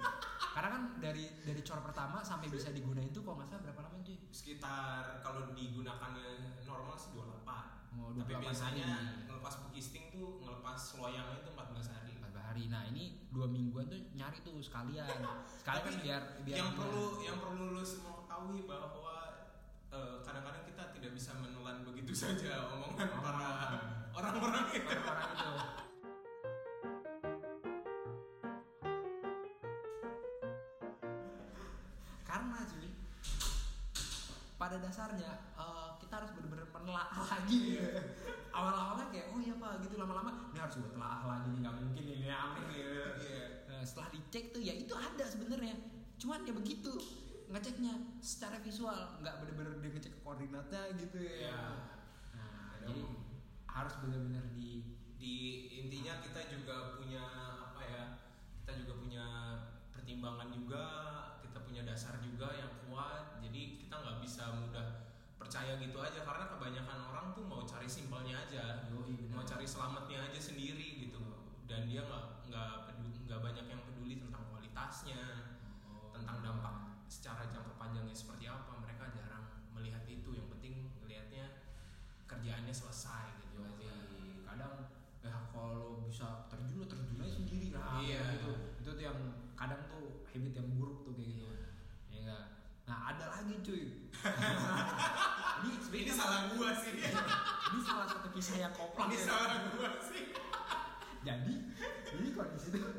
Karena 0.55 0.69
kan 0.71 0.83
dari 0.97 1.27
dari 1.41 1.59
cor 1.59 1.83
pertama 1.83 2.23
sampai 2.23 2.47
bisa 2.47 2.71
digunain 2.71 3.11
tuh 3.11 3.19
kalau 3.21 3.35
nggak 3.35 3.49
salah 3.49 3.63
berapa 3.65 3.81
lama 3.83 3.97
cuy? 3.99 4.15
sekitar 4.29 5.19
kalau 5.19 5.51
digunakannya 5.51 6.27
normal 6.63 6.95
sih 6.95 7.11
28 7.11 7.43
Oh, 7.95 8.11
tapi 8.13 8.31
28 8.33 8.43
biasanya 8.43 8.87
hari. 8.89 9.23
ngelepas 9.25 9.53
bukisting 9.61 10.05
tuh 10.09 10.39
ngelepas 10.41 10.79
loyangnya 10.95 11.37
itu 11.37 11.49
14 11.49 11.63
hari 11.89 12.11
Empat 12.13 12.33
hari. 12.37 12.63
Nah 12.67 12.83
ini 12.85 13.03
dua 13.29 13.47
mingguan 13.47 13.87
tuh 13.87 13.99
nyari 14.11 14.39
tuh 14.41 14.59
sekalian. 14.59 15.07
Sekalian 15.55 15.79
kan 15.81 15.95
biar 16.01 16.21
biar 16.43 16.55
yang 16.57 16.71
perlu 16.73 17.03
yang 17.21 17.37
perlu 17.37 17.71
lu 17.71 17.83
semua 17.83 18.19
ketahui 18.19 18.63
bahwa 18.63 19.15
eh, 19.89 20.15
kadang-kadang 20.21 20.63
kita 20.65 20.83
tidak 20.91 21.11
bisa 21.11 21.31
menelan 21.35 21.83
begitu 21.83 22.11
saja 22.27 22.67
omongan 22.69 23.07
Oh. 23.07 23.19
para 23.19 23.47
orang-orang 24.13 24.65
itu 24.71 24.87
orang 24.91 25.29
itu. 25.31 25.51
Karena 32.35 32.67
cuy, 32.67 32.91
pada 34.59 34.75
dasarnya 34.83 35.55
eh, 35.55 35.89
kita 36.03 36.19
harus 36.19 36.35
benar-benar 36.35 36.67
menelaah 36.67 37.15
lagi. 37.31 37.79
Awal-awalnya 38.51 39.07
kayak 39.07 39.31
oh 39.31 39.39
iya 39.39 39.55
pak 39.55 39.79
gitu 39.87 39.95
lama-lama 39.95 40.51
ini 40.51 40.59
harus 40.59 40.75
gue 40.83 40.91
telaah 40.91 41.23
lagi 41.23 41.47
nih 41.55 41.59
nggak 41.63 41.75
mungkin 41.79 42.03
ini 42.03 42.27
aneh 42.27 42.63
gitu. 42.75 42.91
Iya. 43.23 43.45
Nah, 43.71 43.79
setelah 43.87 44.09
dicek 44.11 44.51
tuh 44.51 44.59
ya 44.59 44.75
itu 44.75 44.91
ada 44.91 45.23
sebenarnya. 45.23 45.79
Cuman 46.19 46.43
ya 46.43 46.51
begitu 46.51 46.91
ngeceknya 47.47 48.19
secara 48.19 48.59
visual 48.59 49.15
nggak 49.23 49.35
bener-bener 49.39 49.79
dia 49.79 49.91
ngecek 49.95 50.13
koordinatnya 50.19 50.81
gitu 50.99 51.17
ya. 51.23 51.31
Iya. 51.39 51.63
Nah, 52.35 52.67
jadi 52.83 53.03
harus 53.71 53.95
bener-bener 54.03 54.43
di 54.59 54.83
di 55.15 55.35
intinya 55.71 56.19
kita 56.19 56.51
juga 56.51 56.99
punya 56.99 57.23
apa 57.71 57.81
ya 57.87 58.03
kita 58.59 58.71
juga 58.83 58.93
punya 58.99 59.25
pertimbangan 59.95 60.51
juga 60.51 60.83
punya 61.75 61.91
dasar 61.91 62.15
juga 62.23 62.55
yang 62.55 62.71
kuat 62.87 63.43
jadi 63.43 63.83
kita 63.83 63.99
nggak 63.99 64.23
bisa 64.23 64.47
mudah 64.47 65.11
percaya 65.35 65.75
gitu 65.75 65.99
aja 65.99 66.23
karena 66.23 66.47
kebanyakan 66.47 66.99
orang 67.11 67.35
tuh 67.35 67.43
mau 67.43 67.67
cari 67.67 67.83
simpelnya 67.83 68.47
aja 68.47 68.87
Yoi, 68.87 69.27
mau 69.27 69.43
cari 69.43 69.67
selamatnya 69.67 70.31
aja 70.31 70.39
sendiri 70.39 71.03
gitu. 71.03 71.19
Dan 71.67 71.91
dia 71.91 72.07
nggak 72.07 72.47
nggak 72.47 72.95
nggak 73.27 73.39
banyak 73.43 73.65
yang 73.67 73.83
peduli 73.83 74.23
tentang 74.23 74.47
kualitasnya 74.47 75.19
tentang 76.15 76.39
dampak 76.39 77.03
secara 77.11 77.43
jangka 77.51 77.75
panjangnya 77.75 78.15
seperti 78.15 78.47
apa. 78.47 78.79
Mereka 78.79 79.11
jarang 79.11 79.67
melihat 79.75 80.07
itu 80.07 80.31
yang 80.31 80.47
penting 80.47 80.95
melihatnya 81.03 81.59
kerjaannya 82.23 82.71
selesai 82.71 83.35
gitu 83.51 83.67
aja. 83.67 83.91
Yoi. 84.15 84.47
kadang 84.47 84.95
ya 85.19 85.51
kalau 85.51 86.07
bisa 86.07 86.47
terjun 86.47 86.79
lo 86.79 86.87
terjun 86.87 87.19
aja 87.19 87.35
sendiri 87.35 87.75
lah 87.75 87.99
Iya. 87.99 88.39
gitu. 88.39 88.79
Itu 88.79 88.89
tuh 88.95 89.03
yang 89.03 89.19
kadang 89.59 89.91
tuh 89.91 90.23
habit 90.31 90.55
yang 90.55 90.67
buruk 90.79 91.03
tuh 91.03 91.11
kayak 91.19 91.35
gitu. 91.35 91.43
Iya. 91.51 91.64
Ya 93.05 93.11
nah 93.11 93.13
ada 93.13 93.25
lagi 93.37 93.53
cuy. 93.61 93.83
Ini 95.65 95.71
ini 95.87 96.11
salah 96.11 96.51
gua 96.53 96.73
sih. 96.77 96.93
Ini 96.99 97.79
salah 97.81 98.05
satu 98.05 98.27
kisah 98.33 98.59
yang 98.59 98.73
koplang 98.75 99.09
ini 99.09 99.17
ya. 99.17 99.25
salah 99.25 99.71
gua 99.73 99.89
sih. 100.03 100.35
Jadi 101.25 101.53
ini 102.21 102.29
kondisi 102.35 102.69
itu 102.69 102.89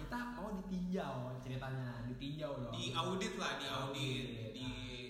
kita 0.00 0.18
mau 0.36 0.48
ditinjau 0.62 1.34
ceritanya. 1.44 2.04
Ditinjau 2.08 2.52
dong 2.68 2.72
di 2.72 2.94
audit 2.94 3.34
lah 3.36 3.58
di 3.60 3.66
audit 3.68 4.26
di 4.54 4.66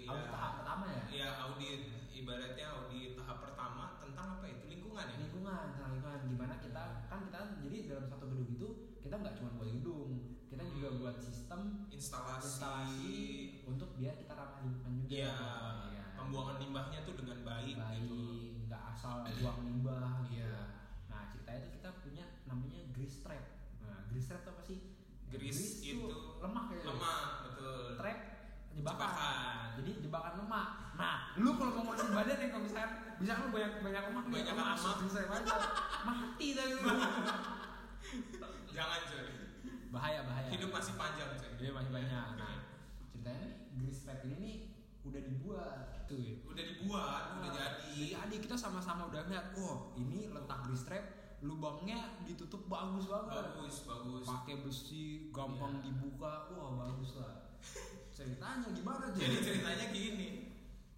audit 0.08 0.30
tahap 0.30 0.52
pertama 0.62 0.84
ya? 0.90 1.02
Ya 1.12 1.28
audit. 1.46 1.94
Ibaratnya 2.14 2.66
audit 2.70 3.18
tahap 3.18 3.38
pertama 3.44 4.00
tentang 4.02 4.40
apa 4.40 4.46
itu 4.50 4.64
lingkungan 4.66 5.04
ya? 5.04 5.16
Lingkungan 5.20 5.64
tentang 5.78 5.90
lingkungan. 5.94 6.20
Gimana 6.26 6.54
kita 6.58 6.84
kan 7.06 7.18
kita 7.28 7.38
jadi 7.60 7.78
dalam 7.92 8.06
satu 8.08 8.24
gedung 8.32 8.50
itu 8.50 8.68
kita 9.04 9.14
nggak 9.20 9.34
cuma 9.38 9.50
buat 9.60 9.68
gedung. 9.68 10.10
Kita 10.48 10.64
juga 10.70 10.88
buat 11.02 11.16
sistem 11.20 11.90
instalasi, 11.92 12.46
instalasi 12.46 13.18
untuk 13.66 13.88
biar 13.94 14.14
kita 14.14 14.32
ramah 14.32 14.60
lingkungan 14.60 14.92
juga 14.98 15.08
ya 15.10 15.32
Iya. 15.86 16.04
pembuangan 16.14 16.56
limbahnya 16.58 16.98
tuh 17.02 17.14
dengan 17.14 17.38
baik, 17.42 17.74
baik 17.74 18.02
gitu. 18.02 18.20
nggak 18.64 18.82
asal 18.90 19.14
buang 19.34 19.58
limbah 19.62 20.24
gitu. 20.24 20.38
Iya. 20.38 20.56
nah 21.06 21.20
ceritanya 21.28 21.58
itu 21.60 21.70
kita 21.74 21.90
punya 21.98 22.24
namanya 22.44 22.80
grease 22.90 23.20
trap 23.20 23.44
nah 23.80 24.04
grease 24.06 24.26
trap 24.26 24.40
itu 24.40 24.50
apa 24.50 24.62
sih 24.62 24.78
Grease 25.26 25.82
tuh 25.82 25.90
itu 25.90 26.06
lemak 26.38 26.64
ya 26.70 26.80
Lemak, 26.86 27.26
betul. 27.42 27.98
trap 27.98 28.18
jebakan. 28.70 29.02
Jebakan. 29.02 29.66
jadi 29.74 29.90
jebakan 30.00 30.32
lemak 30.40 30.68
nah 30.94 31.16
lu 31.34 31.50
kalau 31.52 31.72
mau 31.72 31.82
ngurusin 31.84 32.10
badan 32.12 32.36
ya 32.36 32.48
kalau 32.48 32.62
misalkan 32.62 32.90
bisa 33.16 33.32
lu 33.36 33.48
banyak 33.50 33.72
banyak 33.80 34.02
lemak 34.04 34.24
Banyak 34.24 34.46
lemak. 34.48 34.76
trap 35.04 35.30
aja 35.32 35.54
mati 36.04 36.46
tadi 36.52 36.72
lu 36.72 36.82
Jangan 38.70 39.00
cuy. 39.06 39.26
bahaya 39.88 40.20
bahaya 40.22 40.48
Hidup 40.50 40.70
masih 40.70 40.94
panjang 40.94 41.30
cuy. 41.32 41.50
Iya 41.56 41.70
masih 41.72 41.90
banyak. 41.90 42.26
Nah, 42.36 42.53
ceritanya 43.24 43.48
nih 43.48 43.56
grease 43.80 44.00
trap 44.04 44.20
ini 44.28 44.36
nih 44.36 44.56
udah 45.04 45.22
dibuat 45.24 46.04
tuh 46.04 46.20
ya. 46.20 46.36
Udah 46.44 46.64
dibuat, 46.64 47.22
udah 47.40 47.48
Nah, 47.48 47.56
jadi. 47.56 47.96
Jadi 48.12 48.36
kita 48.36 48.56
sama-sama 48.56 49.08
udah 49.08 49.24
ngeliat, 49.24 49.56
oh 49.56 49.96
ini 49.96 50.28
letak 50.28 50.68
grease 50.68 50.84
trap, 50.84 51.04
lubangnya 51.40 52.20
ditutup 52.28 52.68
bagus 52.68 53.08
banget. 53.08 53.32
Bagus, 53.32 53.76
bagus. 53.88 54.24
Pakai 54.28 54.56
besi, 54.60 55.32
gampang 55.32 55.80
Iya. 55.80 55.88
dibuka, 55.88 56.52
wah 56.52 56.70
bagus 56.84 57.16
lah. 57.16 57.56
Ceritanya 58.12 58.68
gimana 58.76 59.08
Jadi 59.16 59.40
ceritanya 59.40 59.88
gini, 59.88 60.28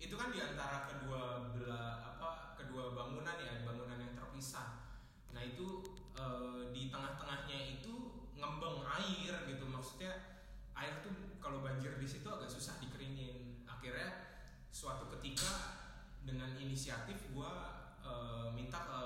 itu 0.02 0.14
kan 0.18 0.34
di 0.34 0.42
antara 0.42 0.90
kedua 0.90 1.54
belah 1.54 2.18
apa 2.18 2.58
kedua 2.58 2.90
bangunan 2.90 3.38
ya, 3.38 3.62
bangunan 3.62 4.02
yang 4.02 4.18
terpisah. 4.18 4.98
Nah 5.30 5.42
itu 5.46 5.86
eh, 6.18 6.74
di 6.74 6.90
tengah-tengahnya 6.90 7.78
itu 7.78 7.94
ngembang 8.34 8.82
air 8.98 9.46
gitu, 9.46 9.64
maksudnya 9.70 10.42
air 10.76 11.00
tuh 11.00 11.40
kalau 11.40 11.64
banjir 11.64 11.95
di 12.06 12.14
situ 12.14 12.30
agak 12.30 12.46
susah 12.46 12.78
dikeringin. 12.78 13.66
Akhirnya 13.66 14.38
suatu 14.70 15.10
ketika 15.18 15.74
dengan 16.22 16.54
inisiatif 16.54 17.34
gua 17.34 17.82
eh, 17.98 18.54
minta 18.54 18.78
ke 18.86 19.00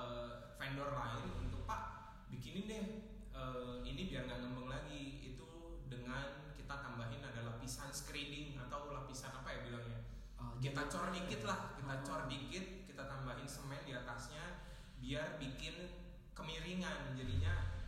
vendor 0.61 0.93
lain 0.93 1.25
untuk 1.41 1.65
Pak 1.65 1.81
bikinin 2.29 2.69
deh 2.69 2.85
eh, 3.33 3.75
ini 3.81 4.05
biar 4.05 4.29
nggak 4.29 4.45
ngembang 4.45 4.69
lagi. 4.69 5.17
Itu 5.33 5.81
dengan 5.89 6.53
kita 6.53 6.77
tambahin 6.77 7.25
ada 7.25 7.41
lapisan 7.41 7.89
screening 7.89 8.61
atau 8.69 8.93
lapisan 8.93 9.33
apa 9.33 9.49
ya 9.49 9.59
bilangnya. 9.65 10.05
Oh, 10.37 10.61
kita 10.61 10.85
cor 10.85 11.09
dikit 11.09 11.41
lah 11.49 11.73
kita 11.81 11.93
Oh. 11.97 12.05
cor 12.05 12.21
dikit 12.29 12.85
kita 12.85 13.03
tambahin 13.09 13.49
semen 13.49 13.81
di 13.81 13.97
atasnya 13.97 14.61
biar 15.01 15.41
bikin 15.41 15.89
kemiringan. 16.37 17.17
Jadinya 17.17 17.81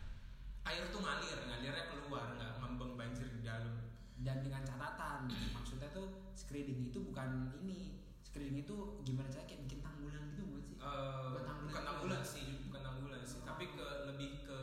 air 0.66 0.90
tuh 0.90 1.06
ngalir 1.06 1.38
ngalirnya 1.46 1.86
keluar 1.86 2.34
nggak 2.34 2.58
ngembang 2.58 2.98
banjir 2.98 3.30
di 3.30 3.46
dalam 3.46 3.83
dan 4.22 4.44
dengan 4.44 4.62
catatan 4.62 5.26
maksudnya 5.52 5.90
tuh 5.90 6.30
screening 6.34 6.90
itu 6.92 6.98
bukan 7.02 7.50
ini. 7.58 7.98
Screening 8.22 8.66
itu 8.66 8.76
gimana 9.02 9.30
caranya 9.30 9.46
kayak 9.46 9.62
bikin 9.66 9.80
tanggulan 9.82 10.22
gitu 10.34 10.42
bukan 10.46 10.62
sih? 10.62 10.74
Eh, 10.78 11.26
Bukan 11.30 11.44
tanggulan 11.44 11.70
bukan 11.70 11.82
tanggulan 11.86 12.22
sih 12.22 12.46
bukan 12.68 12.82
tanggulan 12.82 13.22
sih. 13.22 13.40
Tapi 13.42 13.64
ke 13.74 13.86
lebih 14.10 14.30
ke 14.46 14.58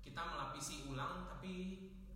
kita 0.00 0.22
melapisi 0.22 0.88
ulang 0.88 1.24
tapi 1.28 1.52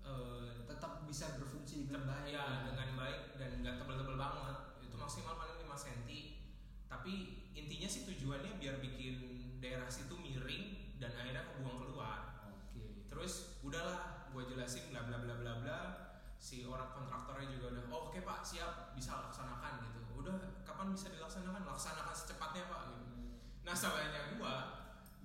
eh, 0.01 0.65
tetap 0.65 1.05
bisa 1.05 1.37
berfungsi 1.41 1.89
dengan 1.89 2.05
baik. 2.09 2.33
ya 2.33 2.69
dengan 2.69 2.89
baik 2.97 3.21
dan 3.41 3.51
nggak 3.61 3.75
tebel-tebel 3.81 4.17
banget. 4.17 4.57
Itu 4.85 4.97
maksimal 4.97 5.35
paling 5.37 5.59
5 5.65 5.77
cm 5.77 6.11
tapi 6.87 7.13
intinya 7.53 7.89
sih 7.89 8.07
tujuannya 8.07 8.57
biar 8.59 8.79
bikin 8.79 9.17
daerah 9.59 9.89
situ 9.91 10.15
miring 10.15 10.97
dan 11.01 11.13
akhirnya 11.13 11.45
kebuang 11.57 11.79
keluar. 11.89 12.19
Oke. 12.53 13.07
Terus 13.09 13.61
udahlah 13.65 14.29
gue 14.31 14.43
jelasin 14.45 14.93
bla 14.93 15.09
bla 15.09 15.19
bla 15.19 15.35
bla 15.41 15.53
bla 15.65 15.81
si 16.47 16.63
orang 16.63 16.95
kontraktornya 16.95 17.51
juga 17.51 17.75
udah 17.75 17.85
oh, 17.91 18.03
oke 18.07 18.23
pak 18.23 18.47
siap 18.47 18.95
bisa 18.95 19.19
laksanakan 19.19 19.83
gitu. 19.91 19.99
Udah 20.15 20.63
kapan 20.63 20.95
bisa 20.95 21.11
dilaksanakan? 21.11 21.67
Laksanakan 21.67 22.15
secepatnya 22.15 22.71
pak 22.71 22.81
gitu. 22.95 23.03
Nah 23.67 23.75
salahnya 23.75 24.39
gue 24.39 24.55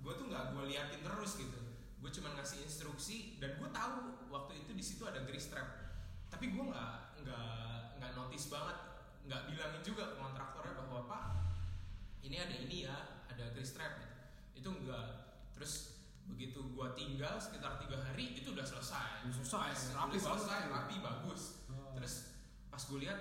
gue 0.02 0.12
tuh 0.18 0.26
nggak 0.26 0.50
gue 0.50 0.62
liatin 0.66 0.98
terus 0.98 1.38
gitu. 1.38 1.60
Gue 2.02 2.10
cuma 2.10 2.34
ngasih 2.34 2.66
instruksi 2.66 3.38
dan 3.38 3.54
gue 3.54 3.70
tahu 3.70 4.26
waktu 4.34 4.66
itu 4.66 4.74
di 4.74 4.82
situ 4.82 5.06
ada 5.06 5.22
grease 5.22 5.46
trap. 5.46 5.94
Tapi 6.26 6.50
gue 6.50 6.64
nggak 6.66 7.22
nggak 7.22 8.02
nggak 8.02 8.12
notice 8.18 8.50
banget 8.50 8.78
nggak 9.22 9.46
bilangin 9.46 9.82
juga 9.86 10.02
ke 10.10 10.16
kontraktornya 10.18 10.74
bahwa 10.74 11.06
pak 11.06 11.24
ini 12.26 12.42
ada 12.42 12.54
ini 12.58 12.90
ya 12.90 13.22
ada 13.30 13.54
grease 13.54 13.78
trap 13.78 13.94
gitu. 14.02 14.10
itu 14.58 14.68
terus 14.82 15.21
begitu 16.42 16.74
gua 16.74 16.90
tinggal 16.98 17.38
sekitar 17.38 17.78
tiga 17.78 17.94
hari 18.02 18.34
itu 18.34 18.50
udah 18.50 18.66
selesai. 18.66 19.30
Udah 19.30 19.46
selesai, 19.46 19.94
rapi 19.94 20.18
Udah 20.18 20.22
selesai 20.26 20.58
banget. 20.66 20.74
rapi 20.74 20.96
bagus. 20.98 21.42
Oh. 21.70 21.94
terus 21.94 22.34
pas 22.66 22.82
gue 22.82 22.98
lihat 22.98 23.18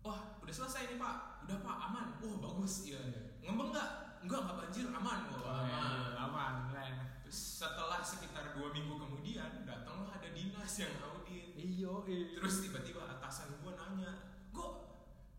wah 0.00 0.40
udah 0.40 0.54
selesai 0.56 0.88
nih 0.88 0.96
pak. 0.96 1.44
Udah 1.44 1.60
pak 1.60 1.76
aman. 1.92 2.06
Wah 2.24 2.36
bagus. 2.40 2.88
Iya. 2.88 3.04
Ngembang 3.44 3.68
nggak? 3.68 3.90
Enggak 4.24 4.40
nggak 4.48 4.56
banjir 4.64 4.86
aman. 4.88 5.18
Wah 5.28 5.44
Oh, 5.44 5.60
iya, 5.60 5.76
aman. 5.76 6.12
aman 6.24 6.54
lah 6.72 6.88
terus 7.20 7.60
setelah 7.60 8.00
sekitar 8.00 8.56
dua 8.56 8.72
minggu 8.72 8.96
kemudian 8.96 9.68
datanglah 9.68 10.16
ada 10.16 10.32
dinas 10.32 10.72
yang 10.80 10.96
audit. 11.04 11.52
Iyo 11.52 12.08
iyo 12.08 12.40
Terus 12.40 12.64
tiba-tiba 12.64 13.04
atasan 13.12 13.60
gue 13.60 13.72
nanya, 13.76 14.40
Go, 14.56 14.88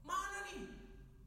mana 0.06 0.45
nih? 0.45 0.62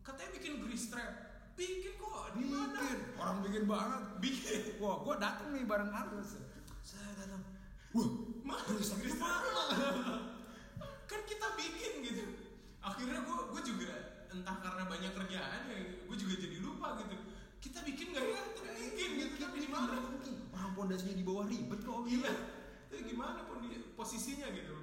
Katanya 0.07 0.31
bikin 0.31 0.63
grease 0.63 0.95
trap. 0.95 1.42
Bikin 1.53 1.93
kok, 2.01 2.35
di 2.35 2.45
mana? 2.49 2.81
orang 3.23 3.39
bikin 3.47 3.65
banget 3.71 4.03
Bikin. 4.19 4.61
wah 4.83 4.99
gua 5.05 5.15
dateng 5.21 5.55
nih 5.55 5.63
bareng 5.63 5.93
Arus 5.95 6.43
saya 6.83 7.13
datang 7.15 7.43
wah 7.95 8.09
Mana? 8.43 8.63
Grease 8.67 9.17
mana? 9.21 9.63
kan 11.07 11.21
kita 11.29 11.47
bikin 11.55 11.93
gitu. 12.03 12.25
Akhirnya 12.83 13.23
gue 13.23 13.39
gue 13.55 13.63
juga 13.63 13.91
entah 14.33 14.57
karena 14.59 14.83
banyak 14.89 15.13
kerjaan 15.15 15.61
ya, 15.71 15.79
gue 16.09 16.17
juga 16.19 16.35
jadi 16.41 16.57
lupa 16.59 16.99
gitu. 17.05 17.17
Kita 17.63 17.79
bikin 17.87 18.17
nggak 18.17 18.27
ya? 18.27 18.41
Kita 18.59 18.71
bikin 18.75 19.09
gitu. 19.21 19.35
Tapi 19.39 19.57
di 19.63 19.71
mana? 19.71 19.95
orang 20.57 20.73
pondasinya 20.75 21.15
di 21.15 21.23
bawah 21.23 21.47
ribet 21.47 21.81
kok 21.85 22.03
Gila. 22.09 22.33
Itu 22.91 22.95
gimana 23.07 23.47
pun 23.47 23.63
posisinya 23.95 24.51
gitu. 24.51 24.75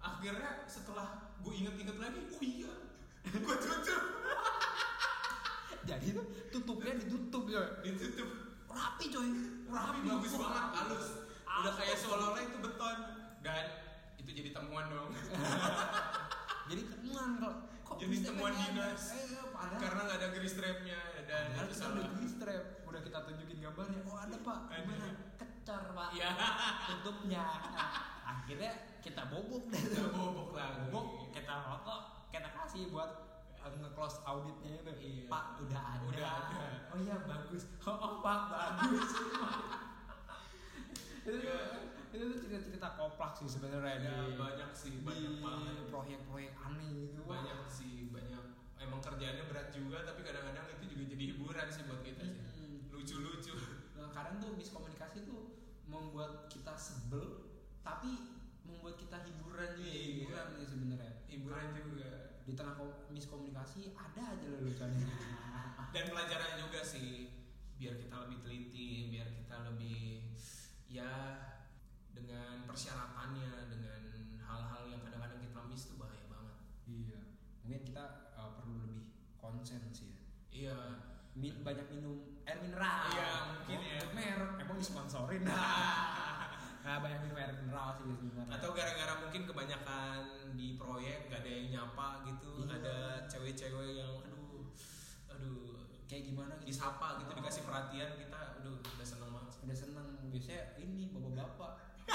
Akhirnya 0.00 0.64
setelah 0.66 1.36
gue 1.42 1.52
inget-inget 1.52 1.98
lagi, 1.98 2.20
oh 2.30 2.42
iya, 2.42 2.72
gue 3.26 3.56
tutup, 3.58 4.02
jadi 5.84 6.06
tuh 6.12 6.24
tutupnya 6.50 6.92
ditutup 6.96 7.44
ya 7.46 7.62
ditutup. 7.80 8.28
rapi 8.64 9.04
coy 9.08 9.28
Rapi 9.66 9.98
bagus 10.02 10.32
banget, 10.34 10.64
halus. 10.74 11.06
Udah 11.44 11.72
kayak 11.74 11.96
seolah-olah 11.96 12.40
itu 12.40 12.58
beton 12.58 12.98
dan 13.40 13.64
itu 14.16 14.30
jadi 14.30 14.50
temuan 14.50 14.84
dong. 14.86 15.10
jadi 16.68 16.82
temuan 16.86 17.30
kalau 17.36 17.56
kok 17.82 17.96
Jadi 17.98 18.16
temuan 18.22 18.52
ada? 18.52 18.62
dinas. 18.62 19.02
eh 19.12 19.24
padahal 19.46 19.78
Karena 19.78 20.00
nggak 20.02 20.18
ada 20.18 20.28
grease 20.30 20.54
trapnya 20.54 20.98
dan 21.22 21.44
padahal 21.48 21.64
itu 21.64 21.72
kita 21.72 21.84
udah 21.84 21.96
salah. 21.98 22.12
grease 22.12 22.36
trap 22.36 22.64
udah 22.82 23.00
kita 23.00 23.18
tunjukin 23.22 23.58
gambarnya 23.60 24.00
oh 24.04 24.18
ada 24.18 24.36
pak 24.38 24.58
Ada. 24.66 24.76
gimana 24.78 25.06
kecor 25.34 25.82
pak 25.90 26.08
Iya. 26.12 26.28
tutupnya 26.88 27.44
Nah, 27.72 27.90
akhirnya 28.32 28.72
kita 29.00 29.22
bobok 29.26 29.62
deh 29.68 29.80
Udah 29.82 30.08
bobok 30.10 30.50
lagi. 30.52 30.76
bobok 30.86 31.06
kita 31.30 31.54
foto 31.62 31.96
kita 32.28 32.48
kasih 32.50 32.82
buat 32.88 33.10
nge-close 33.64 34.18
auditnya 34.22 34.72
itu 34.76 34.92
Iya. 34.98 35.24
pak 35.28 35.44
udah 35.60 35.82
ada 35.92 36.04
Udah 36.04 36.30
ada. 36.42 36.64
oh 36.88 36.98
iya 36.98 37.16
bagus 37.22 37.62
oh, 37.86 37.94
oh 37.94 38.12
pak 38.20 38.40
bagus 38.50 39.10
itu 41.22 41.38
itu 42.12 42.24
tuh 42.26 42.38
cerita-cerita 42.38 42.88
koplak 42.92 43.32
sih 43.34 43.48
sebenarnya 43.48 43.94
Ya, 43.96 44.12
di 44.20 44.34
banyak 44.34 44.70
sih, 44.72 45.00
banyak 45.00 45.40
banget. 45.40 45.74
proyek-proyek 45.88 46.52
aneh 46.58 46.90
gitu 47.08 47.24
Wah. 47.24 47.40
Banyak 47.40 47.60
sih, 47.66 48.10
banyak. 48.10 48.44
Emang 48.76 49.00
kerjaannya 49.00 49.46
berat 49.46 49.70
juga, 49.70 50.02
tapi 50.02 50.20
kadang-kadang 50.20 50.66
itu 50.76 50.84
juga 50.90 51.04
jadi 51.08 51.24
hiburan 51.30 51.66
sih 51.68 51.82
buat 51.86 52.02
kita 52.02 52.22
sih. 52.26 52.42
Hmm. 52.52 52.90
Lucu-lucu. 52.90 53.54
Nah, 53.92 54.10
kadang 54.10 54.42
tuh 54.42 54.50
miskomunikasi 54.52 55.22
tuh 55.22 55.54
membuat 55.86 56.50
kita 56.50 56.74
sebel 56.74 57.46
tapi 57.80 58.18
membuat 58.62 58.98
kita 58.98 59.22
hiburan 59.22 59.72
juga 59.72 59.86
Iya. 59.86 60.02
hiburan 60.02 60.46
nih 60.52 60.66
sebenarnya 60.66 61.12
Hiburan 61.24 61.66
juga. 61.72 62.10
Di 62.42 62.52
tengah 62.52 62.74
ko- 62.74 63.06
miskomunikasi 63.08 63.92
ada 63.92 64.34
aja 64.34 64.46
leluconnya. 64.48 65.06
Dan 65.94 66.04
pelajaran 66.08 66.58
juga 66.58 66.80
sih 66.80 67.30
biar 67.76 67.96
kita 67.96 68.14
lebih 68.20 68.38
teliti 68.40 68.88
biar 69.08 69.28
kita 69.32 69.56
lebih 69.68 70.30
ya 70.86 71.12
dengan 72.08 72.62
persyaratannya 72.64 73.50
dengan 73.68 74.02
hal-hal 74.38 74.82
yang 74.86 75.00
kadang-kadang 75.00 75.40
kita 75.40 75.60
miss 75.66 75.86
tuh 75.86 75.96
bahaya 75.96 76.26
banget. 76.26 76.56
Iya. 76.84 77.20
Mungkin 77.62 77.82
kita 77.84 78.04
uh, 78.32 78.50
perlu 78.54 78.74
lebih 78.80 79.02
konsen 79.36 79.82
sih 79.90 80.10
ya. 80.10 80.22
Iya. 80.50 80.78
Mi- 81.32 81.58
banyak 81.58 81.88
minum 81.88 82.44
air 82.44 82.60
mineral. 82.60 83.08
Iya, 83.08 83.30
mungkin 83.48 83.78
Oh, 83.78 83.88
ya. 83.88 84.02
merek 84.12 84.52
emang 84.60 84.76
disponsorin 84.76 85.42
nah 85.42 85.56
banyak 86.82 87.18
minum 87.22 87.38
air 87.38 87.54
mineral 87.62 87.94
sih 87.94 88.10
sebenarnya 88.10 88.58
atau 88.58 88.74
gara-gara 88.74 89.14
mungkin 89.22 89.42
kebanyakan 89.46 90.20
di 90.58 90.74
proyek 90.74 91.30
gak 91.30 91.46
ada 91.46 91.50
yang 91.50 91.66
nyapa 91.70 92.26
gitu 92.26 92.66
Iya. 92.66 92.74
ada 92.82 92.96
cewek-cewek 93.30 93.90
yang 93.94 94.12
aduh 94.26 94.66
aduh 95.30 95.86
kayak 96.10 96.26
gimana 96.26 96.58
gitu 96.58 96.74
disapa 96.74 97.22
gitu 97.22 97.30
Oh. 97.30 97.38
dikasih 97.38 97.62
perhatian 97.62 98.10
kita 98.18 98.40
aduh 98.58 98.82
udah 98.82 99.06
seneng 99.06 99.30
banget 99.30 99.50
sih. 99.54 99.60
udah 99.62 99.76
seneng 99.78 100.06
biasanya 100.28 100.62
ini 100.76 101.02
bapak-bapak 101.14 101.72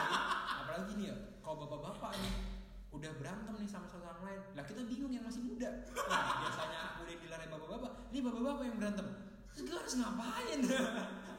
apalagi 0.68 0.92
nih 1.00 1.06
ya 1.10 1.16
kalau 1.40 1.56
bapak-bapak 1.64 2.12
nih 2.20 2.34
udah 2.92 3.12
berantem 3.20 3.56
nih 3.56 3.70
sama 3.70 3.88
satu 3.88 4.04
sama 4.04 4.20
lain 4.28 4.42
lah 4.52 4.66
kita 4.68 4.82
bingung 4.84 5.12
yang 5.12 5.24
masih 5.24 5.44
muda 5.48 5.70
nah, 5.96 6.44
biasanya 6.44 6.82
udah 7.00 7.16
dilarang 7.16 7.50
bapak-bapak 7.52 8.64
yang 8.68 8.78
berantem 8.80 9.08
terus 9.48 9.64
gue 9.64 9.78
harus 9.80 9.96
ngapain 9.96 10.60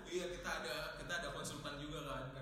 iya 0.08 0.24
kita 0.32 0.50
ada 0.64 0.74
kita 0.96 1.12
ada 1.12 1.28
konsultan 1.36 1.76
juga 1.76 1.98
kan 2.08 2.37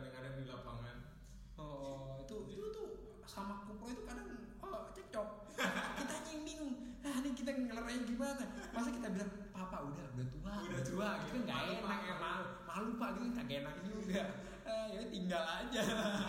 oh 1.57 2.21
itu 2.21 2.37
itu 2.49 2.67
tuh 2.69 2.89
sama 3.25 3.63
kupro 3.63 3.89
itu 3.89 4.03
kadang 4.05 4.29
oh 4.61 4.91
cekcok. 4.91 5.29
Kita 5.99 6.15
yang 6.29 6.43
bingung. 6.43 6.73
Nah 7.01 7.23
ini 7.23 7.31
kita 7.33 7.51
ngelerain 7.55 8.03
gimana? 8.03 8.45
Masa 8.71 8.91
kita 8.91 9.09
bilang 9.09 9.31
papa 9.49 9.79
udah 9.85 10.05
udah 10.13 10.27
tua 10.29 10.53
Udah 10.61 10.83
tua, 10.83 11.09
gitu 11.23 11.37
nggak 11.41 11.55
malu, 11.57 11.73
enak 11.81 12.01
ya 12.03 12.15
malu. 12.19 12.47
Malu 12.67 12.89
pak 12.97 13.09
gitu 13.15 13.27
kagak 13.33 13.57
enak 13.63 13.75
juga. 13.81 14.23
Eh, 14.67 14.87
ya 14.91 15.01
tinggal 15.09 15.43
aja. 15.43 15.83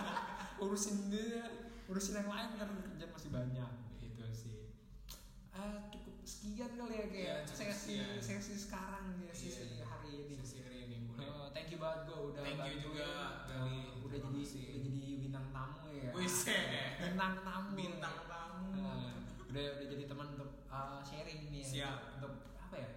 Urusin 0.64 1.10
dia 1.10 1.44
urusin 1.86 2.14
yang 2.16 2.30
lain 2.30 2.50
kan 2.54 2.70
kerjaan 2.78 3.10
masih 3.10 3.30
banyak. 3.32 3.72
Itu 3.98 4.24
sih. 4.32 4.56
Eh, 5.52 5.78
cukup 5.90 6.16
sekian 6.22 6.72
kali 6.72 6.94
ya 6.94 7.06
kayak 7.08 7.18
Iya, 7.18 7.36
cukup 7.44 7.58
sesi 7.58 7.94
sekian. 7.98 8.22
sesi 8.22 8.54
sekarang 8.56 9.06
ya 9.18 9.34
sesi 9.34 9.64
Iya. 9.74 9.84
hari 9.84 10.12
ini. 10.14 10.34
sesi 10.38 10.58
hari 10.62 10.78
ini 10.86 10.96
boleh 11.06 11.26
Oh, 11.26 11.50
thank 11.50 11.68
you 11.68 11.80
banget 11.80 12.06
gue 12.06 12.20
udah 12.30 12.42
Thank 12.44 12.62
you 12.70 12.78
juga, 12.86 13.10
Gali. 13.46 13.97
Udah 14.20 14.32
jadi 14.32 14.44
kasih. 14.44 14.66
udah 14.78 14.92
jadi 14.92 15.14
bintang 15.20 15.46
tamu 15.50 15.86
ya 15.92 16.10
Buset. 16.10 16.64
bintang 16.98 17.34
tamu 17.42 17.70
bintang 17.74 18.18
tamu 18.24 18.66
Nah, 18.78 19.14
udah 19.46 19.66
udah 19.76 19.88
jadi 19.88 20.04
teman 20.06 20.28
untuk 20.34 20.52
uh, 20.68 21.00
sharing 21.00 21.48
ini 21.48 21.60
ya 21.60 21.68
Siap. 21.68 21.98
untuk 22.18 22.34
apa 22.58 22.76
ya 22.76 22.90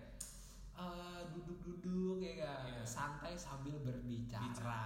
Uh, 0.72 1.28
duduk-duduk 1.30 2.16
ya 2.18 2.32
kan 2.40 2.64
Iya. 2.66 2.80
santai 2.82 3.36
sambil 3.36 3.76
berbicara 3.78 4.48
Bicara. 4.48 4.84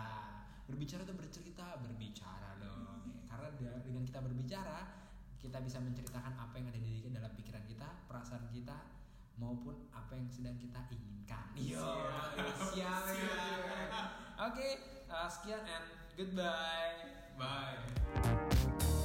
berbicara 0.66 1.03
tuh 1.03 1.14
bercerita 1.14 1.79
berbicara 1.79 2.59
dong 2.59 3.07
ya. 3.07 3.23
karena 3.25 3.49
dengan 3.79 4.03
kita 4.03 4.18
berbicara 4.18 4.79
kita 5.38 5.62
bisa 5.62 5.79
menceritakan 5.79 6.35
apa 6.35 6.55
yang 6.57 6.66
ada 6.66 6.81
di 6.81 6.99
dalam 7.07 7.31
pikiran 7.33 7.62
kita 7.62 7.87
perasaan 8.05 8.51
kita 8.51 8.75
maupun 9.37 9.87
apa 9.88 10.14
yang 10.14 10.27
sedang 10.27 10.59
kita 10.59 10.83
inginkan 10.90 11.47
Yo, 11.55 11.79
Siap. 11.79 13.03
siap, 13.07 13.07
ya. 13.14 14.03
Oke 14.42 14.66
uh, 15.07 15.31
sekian 15.31 15.62
and 15.62 15.87
goodbye. 16.16 16.94
Bye 17.38 19.04